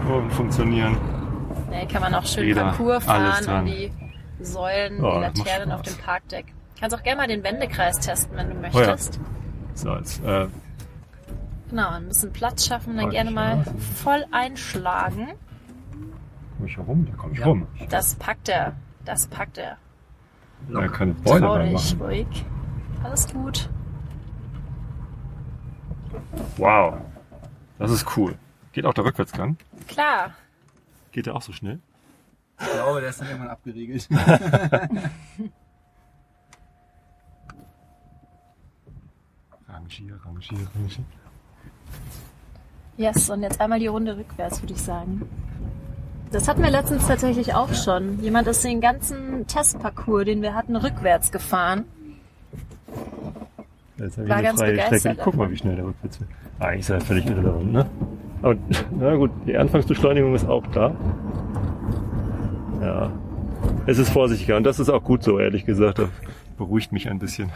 [0.07, 0.97] Kurven funktionieren.
[1.69, 3.91] Nee, kann man auch schön Räder, Parcours fahren und die
[4.39, 6.45] Säulen, oh, die Laternen auf dem Parkdeck.
[6.79, 9.19] Kannst auch gerne mal den Wendekreis testen, wenn du möchtest.
[9.19, 9.75] Oh ja.
[9.75, 10.47] So, als, äh,
[11.71, 13.65] genau, ein bisschen Platz schaffen, dann gerne mal
[13.95, 15.29] voll einschlagen.
[16.57, 17.07] Komm ich herum?
[17.07, 17.45] Da komm ich ja.
[17.45, 17.65] rum.
[17.89, 18.75] Das packt er.
[19.03, 19.77] Das packt er.
[20.71, 22.27] Er kann Beule Trau dich, ruhig.
[23.03, 23.67] Alles gut.
[26.57, 27.01] Wow.
[27.79, 28.35] Das ist cool.
[28.73, 29.57] Geht auch der Rückwärtsgang?
[29.87, 30.35] Klar.
[31.11, 31.79] Geht der auch so schnell?
[32.59, 34.07] Ich glaube, der ist dann irgendwann abgeriegelt.
[39.67, 41.05] rangier, rangier, rangier.
[43.01, 45.23] Yes, und jetzt einmal die Runde rückwärts, würde ich sagen.
[46.31, 48.21] Das hatten wir letztens tatsächlich auch schon.
[48.21, 51.85] Jemand ist den ganzen Testparcours, den wir hatten, rückwärts gefahren.
[53.97, 54.99] Jetzt habe ich War eine ganz freie begeistert.
[54.99, 55.21] Strecke.
[55.23, 56.29] Guck mal, wie schnell der rückwärts wird.
[56.59, 57.85] Eigentlich ist er völlig irrelevant, ne?
[58.43, 58.55] Aber
[58.97, 60.95] na gut, die Anfangsbeschleunigung ist auch da.
[62.81, 63.11] Ja.
[63.87, 65.99] Es ist vorsichtiger und das ist auch gut so, ehrlich gesagt.
[65.99, 66.09] Das
[66.57, 67.51] beruhigt mich ein bisschen.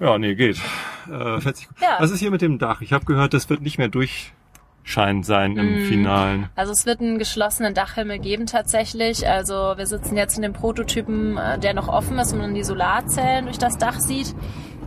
[0.00, 0.60] Ja, nee, geht.
[1.06, 1.80] Äh, fährt gut.
[1.80, 1.96] Ja.
[1.98, 2.80] Was ist hier mit dem Dach?
[2.80, 5.84] Ich habe gehört, das wird nicht mehr durchscheinend sein im mm.
[5.86, 6.48] Finalen.
[6.56, 9.28] Also es wird einen geschlossenen Dachhimmel geben tatsächlich.
[9.28, 12.64] Also wir sitzen jetzt in dem Prototypen, äh, der noch offen ist und man die
[12.64, 14.34] Solarzellen durch das Dach sieht.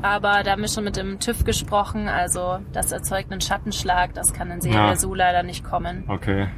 [0.01, 4.31] Aber da haben wir schon mit dem TÜV gesprochen, also das erzeugt einen Schattenschlag, das
[4.31, 4.95] kann in Serie ja.
[4.95, 6.03] so leider nicht kommen.
[6.07, 6.49] Okay.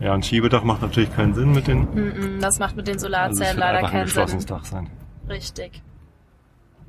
[0.00, 1.80] Ja, ein Schiebedach macht natürlich keinen Sinn mit den.
[1.80, 3.98] Mm -mm, das macht mit den Solarzellen also leider keinen Sinn.
[3.98, 4.88] ein geschlossenes Dach sein.
[5.28, 5.82] Richtig.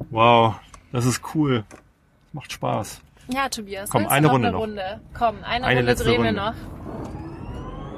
[0.09, 0.55] Wow,
[0.91, 1.63] das ist cool.
[1.69, 3.01] Das macht Spaß.
[3.27, 3.89] Ja, Tobias.
[3.89, 4.61] Komm, eine Runde eine noch.
[4.63, 5.01] Runde?
[5.17, 6.25] Komm, eine, eine Runde drehen Runde.
[6.25, 6.53] wir noch.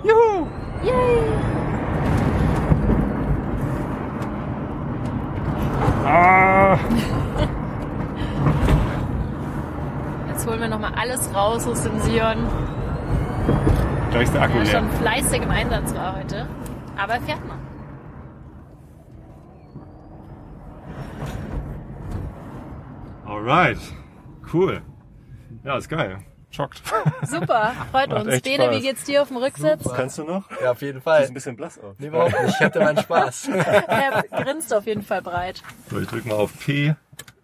[0.04, 0.47] Juhu!
[0.84, 1.22] Yay!
[6.06, 6.78] Ah.
[10.28, 12.38] Jetzt holen wir nochmal alles raus aus dem Sion.
[14.12, 14.72] Da ist der Akku der leer.
[14.80, 16.47] schon fleißig im Einsatz war heute.
[16.97, 17.61] Aber er fährt noch.
[23.41, 23.79] Alright.
[24.53, 24.83] Cool.
[25.63, 26.19] Ja, ist geil.
[26.51, 26.83] Schockt.
[27.23, 28.41] Super, freut uns.
[28.41, 28.75] Bene, Spaß.
[28.75, 29.81] wie geht's dir auf dem Rücksitz?
[29.83, 29.95] Super.
[29.95, 30.43] Kannst du noch?
[30.61, 31.21] Ja, auf jeden Fall.
[31.21, 31.95] Sieht ein bisschen blass aus.
[31.97, 32.53] Nee, überhaupt nicht.
[32.53, 33.47] Ich hatte meinen Spaß.
[33.87, 35.63] er grinst auf jeden Fall breit.
[35.89, 36.93] So, ich drück mal auf P.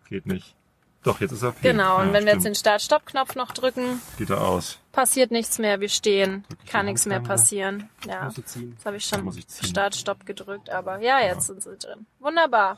[0.07, 0.53] Geht nicht.
[1.01, 1.67] Doch, jetzt ist er P.
[1.67, 2.25] Genau, und ja, wenn stimmt.
[2.25, 4.77] wir jetzt den Start-Stopp-Knopf noch drücken, geht er aus.
[4.91, 6.45] Passiert nichts mehr, wir stehen.
[6.69, 7.89] Kann nichts mehr passieren.
[8.05, 8.29] Ja.
[8.35, 9.33] Jetzt habe ich schon
[9.63, 11.55] Start-Stopp gedrückt, aber ja, jetzt ja.
[11.55, 12.05] sind sie drin.
[12.19, 12.77] Wunderbar.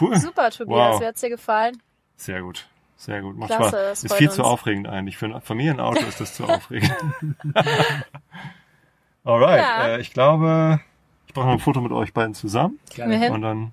[0.00, 0.16] Cool.
[0.16, 0.94] Super, Tobias.
[0.94, 1.00] Wow.
[1.02, 1.82] Wie hat's dir gefallen?
[2.16, 2.66] Sehr gut.
[2.96, 3.36] Sehr gut.
[3.36, 4.04] Macht Klasse, Spaß.
[4.04, 4.36] Ist viel uns.
[4.36, 5.18] zu aufregend eigentlich.
[5.18, 6.94] Für ein Familienauto ist das zu aufregend.
[9.24, 9.60] Alright.
[9.60, 9.86] Ja.
[9.88, 10.80] Äh, ich glaube,
[11.26, 12.78] ich brauche noch ein Foto mit euch beiden zusammen.
[12.94, 13.32] Gerne.
[13.32, 13.72] Und dann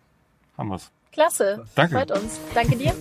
[0.57, 0.91] haben wir's.
[1.11, 1.65] Klasse.
[1.75, 1.95] Danke.
[1.95, 2.39] Freut uns.
[2.53, 2.93] Danke dir.